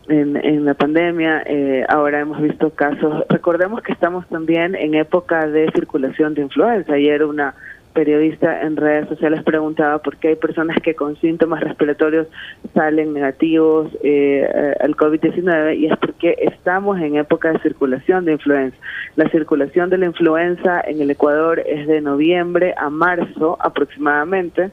en, 0.08 0.66
la 0.66 0.74
pandemia. 0.74 1.44
Eh, 1.46 1.86
ahora 1.88 2.20
hemos 2.20 2.42
visto 2.42 2.70
casos. 2.72 3.24
Recordemos 3.30 3.82
que 3.82 3.92
estamos 3.92 4.28
también 4.28 4.76
en 4.76 4.96
época 4.96 5.48
de 5.48 5.72
circulación 5.72 6.34
de 6.34 6.42
influenza. 6.42 6.94
Ayer 6.94 7.24
una 7.24 7.56
periodista 7.94 8.62
en 8.62 8.78
redes 8.78 9.10
sociales 9.10 9.44
preguntaba 9.44 9.98
por 9.98 10.18
qué 10.18 10.30
hay 10.30 10.36
personas 10.36 10.78
que 10.82 10.96
con 10.96 11.18
síntomas 11.18 11.62
respiratorios 11.62 12.28
salen 12.74 13.14
negativos 13.14 13.92
eh, 14.04 14.76
al 14.80 14.96
COVID-19 14.96 15.78
y 15.78 15.88
es 15.88 15.98
porque 15.98 16.36
estamos 16.40 17.00
en 17.02 17.18
época 17.18 17.52
de 17.52 17.60
circulación 17.60 18.26
de 18.26 18.34
influenza. 18.34 18.78
La 19.16 19.28
circulación 19.30 19.90
de 19.90 19.98
la 19.98 20.06
influenza 20.06 20.82
en 20.82 21.02
el 21.02 21.12
Ecuador 21.12 21.62
es 21.66 21.88
de 21.88 22.00
noviembre 22.00 22.74
a 22.78 22.90
marzo 22.90 23.58
aproximadamente 23.60 24.72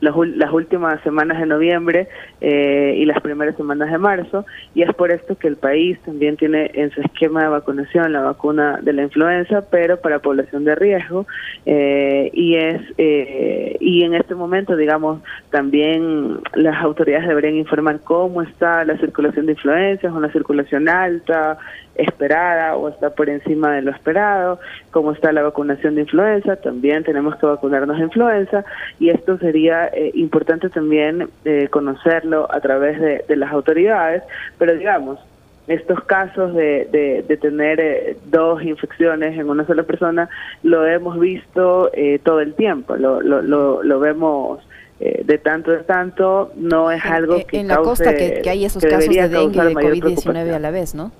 las, 0.00 0.14
las 0.16 0.52
últimas 0.52 1.00
semanas 1.02 1.38
de 1.38 1.46
noviembre 1.46 2.08
eh, 2.40 2.94
y 2.96 3.04
las 3.04 3.20
primeras 3.20 3.56
semanas 3.56 3.90
de 3.90 3.98
marzo, 3.98 4.46
y 4.74 4.82
es 4.82 4.92
por 4.94 5.10
esto 5.10 5.36
que 5.36 5.48
el 5.48 5.56
país 5.56 5.98
también 6.04 6.36
tiene 6.36 6.70
en 6.74 6.90
su 6.90 7.00
esquema 7.00 7.42
de 7.42 7.48
vacunación 7.48 8.12
la 8.12 8.22
vacuna 8.22 8.78
de 8.82 8.92
la 8.92 9.02
influenza, 9.02 9.64
pero 9.70 10.00
para 10.00 10.20
población 10.20 10.64
de 10.64 10.74
riesgo, 10.74 11.26
eh, 11.66 12.30
y 12.32 12.56
es 12.56 12.80
eh, 12.98 13.76
y 13.80 14.04
en 14.04 14.14
este 14.14 14.34
momento, 14.34 14.76
digamos, 14.76 15.20
también 15.50 16.38
las 16.54 16.82
autoridades 16.82 17.28
deberían 17.28 17.56
informar 17.56 18.00
cómo 18.00 18.42
está 18.42 18.84
la 18.84 18.96
circulación 18.98 19.46
de 19.46 19.52
influenza, 19.52 20.08
es 20.08 20.12
una 20.12 20.32
circulación 20.32 20.88
alta, 20.88 21.58
esperada 21.98 22.76
o 22.76 22.88
está 22.88 23.10
por 23.10 23.28
encima 23.28 23.72
de 23.72 23.82
lo 23.82 23.90
esperado, 23.90 24.58
cómo 24.92 25.12
está 25.12 25.32
la 25.32 25.42
vacunación 25.42 25.96
de 25.96 26.02
influenza, 26.02 26.56
también 26.56 27.02
tenemos 27.02 27.36
que 27.36 27.46
vacunarnos 27.46 27.98
de 27.98 28.04
influenza 28.04 28.64
y 29.00 29.10
esto 29.10 29.36
sería 29.38 29.88
eh, 29.88 30.12
importante 30.14 30.70
también 30.70 31.28
eh, 31.44 31.68
conocerlo 31.70 32.46
a 32.50 32.60
través 32.60 33.00
de, 33.00 33.36
las 33.36 33.52
autoridades, 33.52 34.22
pero 34.58 34.74
digamos, 34.74 35.18
estos 35.66 36.02
casos 36.04 36.54
de, 36.54 37.24
de, 37.26 37.36
tener 37.36 37.78
eh, 37.78 38.16
dos 38.26 38.62
infecciones 38.62 39.38
en 39.38 39.50
una 39.50 39.66
sola 39.66 39.82
persona 39.82 40.28
lo 40.62 40.86
hemos 40.86 41.18
visto 41.20 41.90
todo 42.22 42.40
el 42.40 42.54
tiempo, 42.54 42.96
lo, 42.96 43.20
lo, 43.20 43.82
lo, 43.82 44.00
vemos 44.00 44.60
de 44.98 45.38
tanto 45.38 45.72
en 45.72 45.84
tanto, 45.84 46.52
no 46.56 46.90
es 46.90 47.04
algo 47.04 47.44
que... 47.46 47.60
En 47.60 47.68
la 47.68 47.76
costa 47.76 48.16
que, 48.16 48.42
hay 48.48 48.64
esos 48.64 48.82
casos 48.82 49.14
de 49.14 49.28
dengue 49.28 49.58
y 49.58 49.74
de 49.74 49.74
COVID-19 49.74 50.54
a 50.54 50.58
la 50.58 50.70
vez, 50.70 50.94
¿no? 50.94 51.12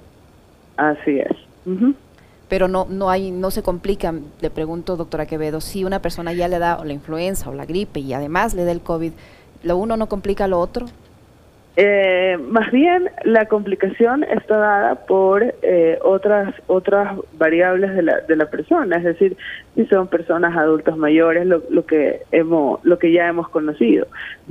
Así 0.79 1.19
es. 1.19 1.37
Pero 2.49 2.69
no, 2.69 2.87
no 2.89 3.11
hay, 3.11 3.31
no 3.31 3.51
se 3.51 3.63
complica, 3.63 4.15
le 4.41 4.49
pregunto, 4.49 4.97
doctora 4.97 5.27
Quevedo, 5.27 5.61
si 5.61 5.85
una 5.85 6.01
persona 6.01 6.33
ya 6.33 6.49
le 6.49 6.59
da 6.59 6.83
la 6.83 6.93
influenza 6.93 7.51
o 7.51 7.53
la 7.53 7.67
gripe 7.67 8.01
y 8.01 8.15
además 8.15 8.55
le 8.55 8.65
da 8.65 8.73
el 8.73 8.81
COVID, 8.81 9.13
¿lo 9.65 9.77
uno 9.77 9.97
no 9.97 10.09
complica 10.09 10.47
lo 10.47 10.61
otro? 10.61 10.87
Eh, 11.77 12.37
más 12.49 12.71
bien 12.73 13.11
la 13.25 13.47
complicación 13.47 14.25
está 14.25 14.57
dada 14.57 14.95
por 15.07 15.55
eh, 15.63 15.99
otras 16.03 16.53
otras 16.67 17.17
variables 17.35 17.95
de 17.95 18.03
la, 18.03 18.21
de 18.21 18.35
la 18.35 18.47
persona, 18.47 18.97
es 18.97 19.05
decir, 19.05 19.37
si 19.79 19.87
son 19.87 20.09
personas 20.09 20.57
adultos 20.57 20.97
mayores, 20.97 21.47
lo, 21.47 21.63
lo 21.71 21.87
que 21.87 22.23
hemos 22.33 22.85
lo 22.85 22.99
que 22.99 23.13
ya 23.13 23.29
hemos 23.29 23.49
conocido, 23.49 24.09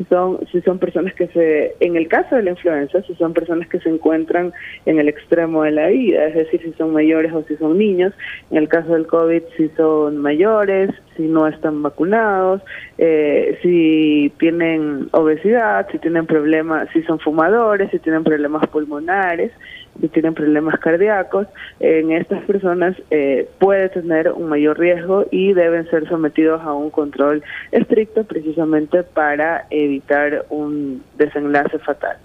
son 0.08 0.40
si 0.54 0.62
son 0.62 0.80
personas 0.80 1.13
que 1.16 1.28
se 1.28 1.76
en 1.82 1.98
el 1.98 2.08
caso 2.08 2.38
de 2.38 2.44
la 2.44 2.52
influenza, 2.52 3.02
si 3.02 3.13
son 3.16 3.34
personas 3.34 3.68
que 3.68 3.82
se 3.82 3.90
encuentran 3.90 4.54
en 4.86 5.00
el 5.00 5.10
extremo 5.10 5.63
de 5.63 5.72
la 5.72 5.88
vida, 5.88 6.28
es 6.28 6.36
decir, 6.36 6.62
si 6.63 6.72
son 6.78 6.94
mayores 6.94 7.34
o 7.34 7.44
si 7.44 7.58
son 7.58 7.78
niños, 7.78 8.13
en 8.52 8.58
el 8.60 8.70
caso 8.70 8.94
del 8.94 9.06
COVID 9.06 9.42
si 9.58 9.68
son 9.76 10.16
mayores, 10.16 10.92
si 11.18 11.24
no 11.24 11.46
están 11.46 11.84
vacunados, 11.84 12.62
eh, 12.98 13.60
si 13.62 14.32
tienen 14.40 15.10
obesidad, 15.12 15.90
si 15.92 16.00
tienen 16.00 16.26
problemas, 16.26 16.88
si 16.94 17.04
son 17.04 17.20
fumadores, 17.20 17.92
si 17.92 18.00
tienen 18.00 18.24
problemas 18.24 18.66
pulmonares, 18.70 19.52
si 19.99 20.07
tienen 20.10 20.33
problemas 20.33 20.79
cardíacos, 20.79 21.47
en 21.79 22.12
estas 22.12 22.43
personas 22.43 22.95
eh, 23.12 23.49
puede 23.60 23.89
tener 23.89 24.31
un 24.31 24.49
mayor 24.49 24.79
riesgo 24.79 25.25
y 25.31 25.53
deben 25.53 25.89
ser 25.89 26.07
sometidos 26.07 26.62
a 26.62 26.73
un 26.73 26.89
control 26.89 27.43
estricto 27.71 28.23
precisamente 28.23 29.03
para 29.03 29.65
evitar 29.69 30.45
un 30.49 31.03
desenlace 31.17 31.79
fatal. 31.79 32.17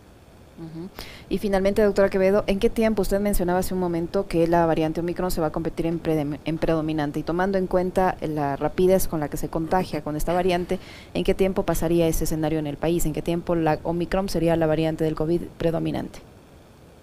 Y 1.28 1.38
finalmente, 1.38 1.82
doctora 1.82 2.08
Quevedo, 2.08 2.44
¿en 2.46 2.58
qué 2.58 2.70
tiempo 2.70 3.02
usted 3.02 3.18
mencionaba 3.20 3.60
hace 3.60 3.74
un 3.74 3.80
momento 3.80 4.28
que 4.28 4.46
la 4.46 4.66
variante 4.66 5.00
Omicron 5.00 5.30
se 5.30 5.40
va 5.40 5.48
a 5.48 5.50
competir 5.50 5.86
en, 5.86 6.00
en 6.44 6.58
predominante? 6.58 7.20
Y 7.20 7.22
tomando 7.22 7.58
en 7.58 7.66
cuenta 7.66 8.16
la 8.20 8.56
rapidez 8.56 9.08
con 9.08 9.18
la 9.20 9.28
que 9.28 9.36
se 9.36 9.48
contagia 9.48 10.02
con 10.02 10.14
esta 10.14 10.32
variante, 10.32 10.78
¿en 11.14 11.24
qué 11.24 11.34
tiempo 11.34 11.64
pasaría 11.64 12.06
ese 12.06 12.24
escenario 12.24 12.58
en 12.58 12.66
el 12.66 12.76
país? 12.76 13.06
¿En 13.06 13.12
qué 13.12 13.22
tiempo 13.22 13.54
la 13.54 13.78
Omicron 13.82 14.28
sería 14.28 14.56
la 14.56 14.66
variante 14.66 15.04
del 15.04 15.14
COVID 15.14 15.42
predominante? 15.58 16.20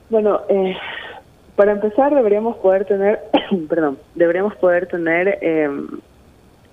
Bueno, 0.09 0.41
eh, 0.49 0.75
para 1.55 1.71
empezar 1.71 2.13
deberíamos 2.13 2.57
poder 2.57 2.85
tener, 2.85 3.19
perdón, 3.69 3.97
deberíamos 4.15 4.55
poder 4.55 4.87
tener 4.87 5.37
eh, 5.41 5.69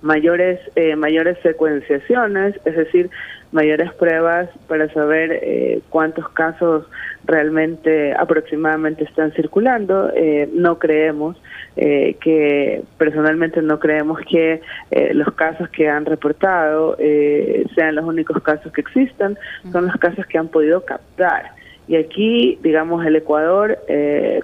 mayores 0.01 0.59
eh, 0.75 0.95
mayores 0.95 1.37
secuenciaciones, 1.41 2.55
es 2.65 2.75
decir, 2.75 3.09
mayores 3.51 3.93
pruebas 3.93 4.49
para 4.67 4.91
saber 4.93 5.39
eh, 5.41 5.81
cuántos 5.89 6.27
casos 6.29 6.85
realmente 7.25 8.13
aproximadamente 8.13 9.03
están 9.03 9.31
circulando. 9.33 10.11
Eh, 10.15 10.49
no 10.53 10.79
creemos 10.79 11.37
eh, 11.75 12.15
que, 12.21 12.83
personalmente 12.97 13.61
no 13.61 13.79
creemos 13.79 14.19
que 14.29 14.61
los 15.13 15.33
casos 15.33 15.69
que 15.69 15.89
han 15.89 16.05
reportado 16.05 16.97
sean 17.75 17.95
los 17.95 18.05
únicos 18.05 18.41
casos 18.41 18.71
que 18.71 18.81
existan, 18.81 19.37
son 19.71 19.87
los 19.87 19.95
casos 19.97 20.25
que 20.25 20.37
han 20.37 20.47
podido 20.47 20.83
captar. 20.85 21.56
Y 21.87 21.95
aquí, 21.95 22.59
digamos, 22.61 23.05
el 23.05 23.15
Ecuador 23.15 23.79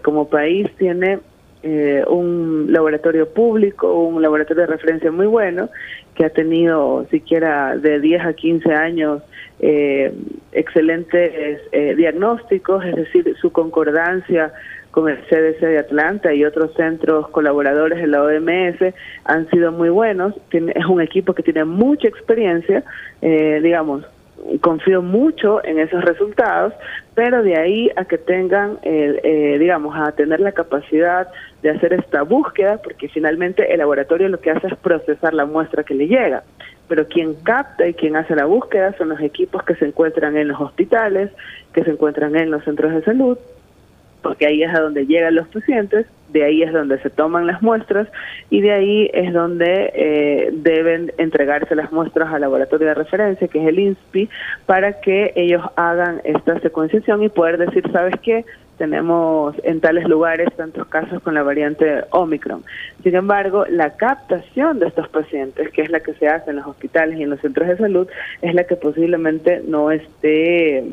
como 0.02 0.30
país 0.30 0.70
tiene 0.78 1.20
eh, 1.66 2.04
un 2.10 2.74
laboratorio 2.74 3.30
público, 3.30 3.94
un 3.94 4.22
laboratorio 4.22 4.64
de 4.64 4.68
referencia 4.68 5.12
muy 5.14 5.28
bueno, 5.28 5.70
que 6.14 6.26
ha 6.26 6.30
tenido 6.30 7.08
siquiera 7.10 7.78
de 7.78 8.02
10 8.02 8.26
a 8.26 8.34
15 8.34 8.74
años 8.74 9.22
eh, 9.62 10.14
excelentes 10.52 11.62
eh, 11.72 11.96
diagnósticos, 11.96 12.84
es 12.84 12.96
decir, 12.98 13.34
su 13.40 13.54
concordancia 13.54 14.52
con 14.92 15.08
el 15.08 15.20
CDC 15.20 15.62
de 15.62 15.80
Atlanta 15.80 16.34
y 16.34 16.44
otros 16.44 16.74
centros 16.74 17.30
colaboradores 17.30 17.98
de 17.98 18.08
la 18.08 18.24
OMS 18.24 18.94
han 19.24 19.50
sido 19.50 19.72
muy 19.72 19.88
buenos. 19.88 20.34
es 20.52 20.86
un 20.86 21.02
equipo 21.02 21.34
que 21.34 21.44
tiene 21.44 21.64
mucha 21.64 22.10
experiencia, 22.10 22.84
digamos, 23.22 24.06
confío 24.62 25.02
mucho 25.02 25.64
en 25.64 25.80
esos 25.80 26.04
resultados, 26.04 26.74
pero 27.16 27.44
de 27.44 27.58
ahí 27.58 27.92
a 27.96 28.06
que 28.06 28.18
tengan, 28.18 28.80
eh, 28.84 29.58
digamos, 29.60 29.96
a 29.96 30.12
tener 30.12 30.40
la 30.40 30.52
capacidad 30.52 31.28
de 31.62 31.70
hacer 31.70 31.94
esta 31.94 32.24
búsqueda, 32.24 32.78
porque 32.84 33.08
finalmente 33.10 33.72
el 33.72 33.80
laboratorio 33.80 34.30
lo 34.30 34.40
que 34.40 34.52
hace 34.52 34.68
es 34.68 34.76
procesar 34.78 35.34
la 35.34 35.46
muestra 35.46 35.84
que 35.84 35.96
le 35.96 36.08
llega, 36.08 36.44
pero 36.88 37.08
quien 37.08 37.36
capta 37.36 37.88
y 37.88 37.94
quien 37.94 38.16
hace 38.16 38.36
la 38.36 38.46
búsqueda 38.46 38.96
son 38.98 39.10
los 39.10 39.22
equipos 39.22 39.64
que 39.64 39.76
se 39.76 39.86
encuentran 39.86 40.36
en 40.38 40.50
los 40.50 40.60
hospitales, 40.60 41.32
que 41.74 41.84
se 41.84 41.92
encuentran 41.92 42.36
en 42.36 42.52
los 42.52 42.64
centros 42.64 42.94
de 42.94 43.04
salud, 43.04 43.38
porque 44.24 44.48
ahí 44.48 44.64
es 44.64 44.74
a 44.74 44.80
donde 44.80 45.06
llegan 45.06 45.36
los 45.36 45.48
pacientes, 45.50 46.08
de 46.30 46.44
ahí 46.44 46.64
es 46.64 46.74
donde 46.74 46.98
se 47.00 47.12
toman 47.12 47.46
las 47.46 47.62
muestras 47.62 48.08
y 48.50 48.62
de 48.62 48.72
ahí 48.72 49.10
es 49.14 49.32
donde 49.34 49.92
eh, 49.94 50.50
deben 50.52 51.14
entregarse 51.18 51.76
las 51.76 51.92
muestras 51.92 52.34
al 52.34 52.42
laboratorio 52.42 52.88
de 52.88 52.96
referencia, 52.96 53.48
que 53.48 53.62
es 53.62 53.68
el 53.68 53.78
INSPI, 53.78 54.30
para 54.66 55.00
que 55.00 55.32
ellos 55.36 55.62
hagan 55.76 56.22
esta 56.24 56.60
secuenciación 56.60 57.22
y 57.22 57.30
poder 57.30 57.60
decir, 57.60 57.84
¿sabes 57.92 58.16
qué? 58.24 58.46
Tenemos 58.80 59.56
en 59.64 59.80
tales 59.80 60.06
lugares 60.10 60.50
tantos 60.56 60.88
casos 60.88 61.22
con 61.22 61.36
la 61.36 61.44
variante 61.44 62.06
Omicron. 62.10 62.64
Sin 63.04 63.14
embargo, 63.16 63.66
la 63.70 63.96
captación 63.96 64.80
de 64.80 64.88
estos 64.88 65.08
pacientes, 65.10 65.70
que 65.72 65.84
es 65.84 65.92
la 65.92 66.00
que 66.00 66.14
se 66.16 66.28
hace 66.28 66.50
en 66.50 66.56
los 66.56 66.66
hospitales 66.66 67.20
y 67.20 67.24
en 67.24 67.30
los 67.30 67.40
centros 67.42 67.68
de 67.68 67.78
salud, 67.78 68.08
es 68.42 68.56
la 68.56 68.64
que 68.64 68.76
posiblemente 68.76 69.62
no 69.68 69.92
esté 69.92 70.84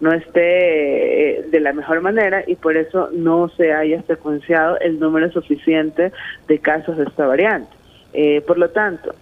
no 0.00 0.12
esté 0.12 1.38
eh, 1.38 1.42
de 1.50 1.60
la 1.60 1.72
mejor 1.72 2.00
manera 2.00 2.44
y 2.46 2.54
por 2.54 2.76
eso 2.76 3.10
no 3.12 3.48
se 3.50 3.72
haya 3.72 4.02
secuenciado 4.02 4.78
el 4.80 5.00
número 5.00 5.30
suficiente 5.32 6.12
de 6.46 6.58
casos 6.58 6.96
de 6.96 7.04
esta 7.04 7.26
variante. 7.26 7.70
Eh, 8.12 8.42
por 8.46 8.58
lo 8.58 8.70
tanto, 8.70 9.14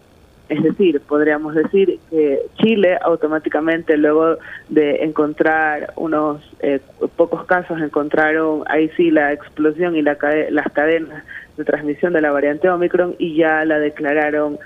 es 0.49 0.63
decir, 0.63 1.01
podríamos 1.01 1.55
decir 1.55 1.99
que 2.11 2.41
Chile 2.59 2.99
automáticamente 3.03 3.97
luego 3.97 4.37
de 4.69 5.03
encontrar 5.03 5.93
unos 5.97 6.41
eh, 6.61 6.79
pocos 7.17 7.45
casos 7.47 7.81
encontraron 7.81 8.63
ahí 8.67 8.89
sí 8.97 9.11
la 9.11 9.33
explosión 9.33 9.97
y 9.97 10.03
la 10.03 10.17
las 10.51 10.71
cadenas 10.73 11.25
de 11.57 11.65
transmisión 11.65 12.13
de 12.13 12.21
la 12.21 12.31
variante 12.31 12.69
Omicron 12.69 13.17
y 13.19 13.35
ya 13.35 13.65
la 13.65 13.79
declararon 13.79 14.59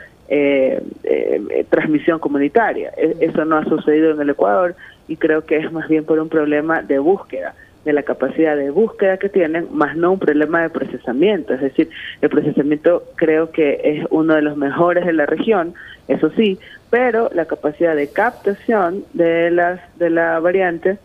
transmisión 1.70 2.20
comunitaria. 2.20 2.92
E, 2.96 3.16
eso 3.20 3.44
no 3.44 3.56
ha 3.56 3.64
sucedido 3.64 4.12
en 4.12 4.20
el 4.20 4.30
Ecuador 4.30 4.76
y 5.10 5.16
creo 5.16 5.44
que 5.44 5.56
es 5.56 5.70
más 5.72 5.88
bien 5.88 6.04
por 6.04 6.20
un 6.20 6.28
problema 6.28 6.82
de 6.82 7.00
búsqueda 7.00 7.54
de 7.84 7.92
la 7.92 8.04
capacidad 8.04 8.56
de 8.56 8.70
búsqueda 8.70 9.16
que 9.16 9.28
tienen, 9.28 9.66
más 9.72 9.96
no 9.96 10.12
un 10.12 10.18
problema 10.18 10.62
de 10.62 10.70
procesamiento. 10.70 11.54
Es 11.54 11.60
decir, 11.60 11.90
el 12.20 12.28
procesamiento 12.28 13.02
creo 13.16 13.50
que 13.50 13.80
es 13.82 14.06
uno 14.10 14.34
de 14.34 14.42
los 14.42 14.56
mejores 14.56 15.04
de 15.04 15.12
la 15.12 15.26
región, 15.26 15.74
eso 16.06 16.30
sí, 16.36 16.58
pero 16.90 17.28
la 17.34 17.46
capacidad 17.46 17.96
de 17.96 18.08
captación 18.08 19.04
de 19.14 19.50
las 19.50 19.80
de 19.98 20.10
la 20.10 20.38
variante 20.38 20.98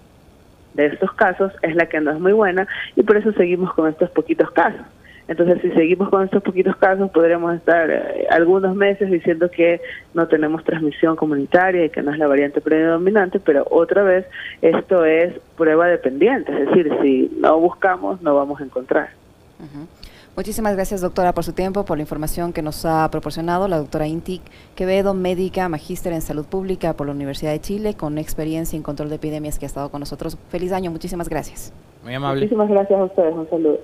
de 0.76 0.86
estos 0.88 1.14
casos 1.14 1.52
es 1.64 1.76
la 1.76 1.88
que 1.88 2.00
no 2.00 2.12
es 2.12 2.20
muy 2.20 2.34
buena 2.34 2.68
y 2.96 3.02
por 3.02 3.18
eso 3.18 3.32
seguimos 3.32 3.74
con 3.74 3.90
estos 3.90 4.10
poquitos 4.12 4.52
casos. 4.52 4.86
Entonces, 5.28 5.60
si 5.62 5.72
seguimos 5.72 6.10
con 6.10 6.24
estos 6.24 6.44
poquitos 6.44 6.76
casos, 6.78 7.10
podremos 7.10 7.56
estar 7.56 7.90
eh, 7.90 8.28
algunos 8.30 8.76
meses 8.76 9.10
diciendo 9.10 9.50
que 9.50 9.82
no 10.14 10.28
tenemos 10.28 10.64
transmisión 10.64 11.16
comunitaria 11.16 11.86
y 11.86 11.90
que 11.90 12.04
no 12.04 12.12
es 12.12 12.20
la 12.20 12.28
variante 12.28 12.62
predominante, 12.62 13.40
pero 13.40 13.66
otra 13.72 14.04
vez 14.04 14.26
esto 14.62 15.04
es 15.04 15.34
prueba 15.58 15.88
dependiente, 15.88 16.52
es 16.52 16.68
decir, 16.68 16.92
si 17.02 17.32
no 17.40 17.60
buscamos, 17.60 18.22
no 18.22 18.36
vamos 18.36 18.62
a 18.62 18.66
encontrar. 18.66 19.10
Muchísimas 20.36 20.76
gracias, 20.76 21.02
doctora, 21.02 21.34
por 21.34 21.44
su 21.44 21.54
tiempo, 21.54 21.86
por 21.86 21.98
la 21.98 22.04
información 22.04 22.52
que 22.52 22.62
nos 22.62 22.86
ha 22.86 23.10
proporcionado 23.10 23.68
la 23.68 23.78
doctora 23.78 24.06
Inti 24.06 24.42
Quevedo, 24.76 25.14
médica, 25.14 25.70
magíster 25.70 26.12
en 26.12 26.22
salud 26.22 26.46
pública 26.46 26.94
por 26.94 27.08
la 27.08 27.14
Universidad 27.14 27.52
de 27.52 27.62
Chile, 27.62 27.94
con 27.96 28.18
experiencia 28.18 28.76
en 28.76 28.84
control 28.84 29.10
de 29.10 29.16
epidemias 29.16 29.58
que 29.58 29.66
ha 29.66 29.68
estado 29.68 29.90
con 29.90 30.02
nosotros. 30.02 30.38
Feliz 30.50 30.72
año, 30.74 30.92
muchísimas 30.92 31.30
gracias. 31.30 31.74
Muy 32.04 32.14
amable. 32.14 32.42
Muchísimas 32.42 32.70
gracias 32.70 33.00
a 33.00 33.04
ustedes, 33.06 33.34
un 33.34 33.50
saludo. 33.50 33.80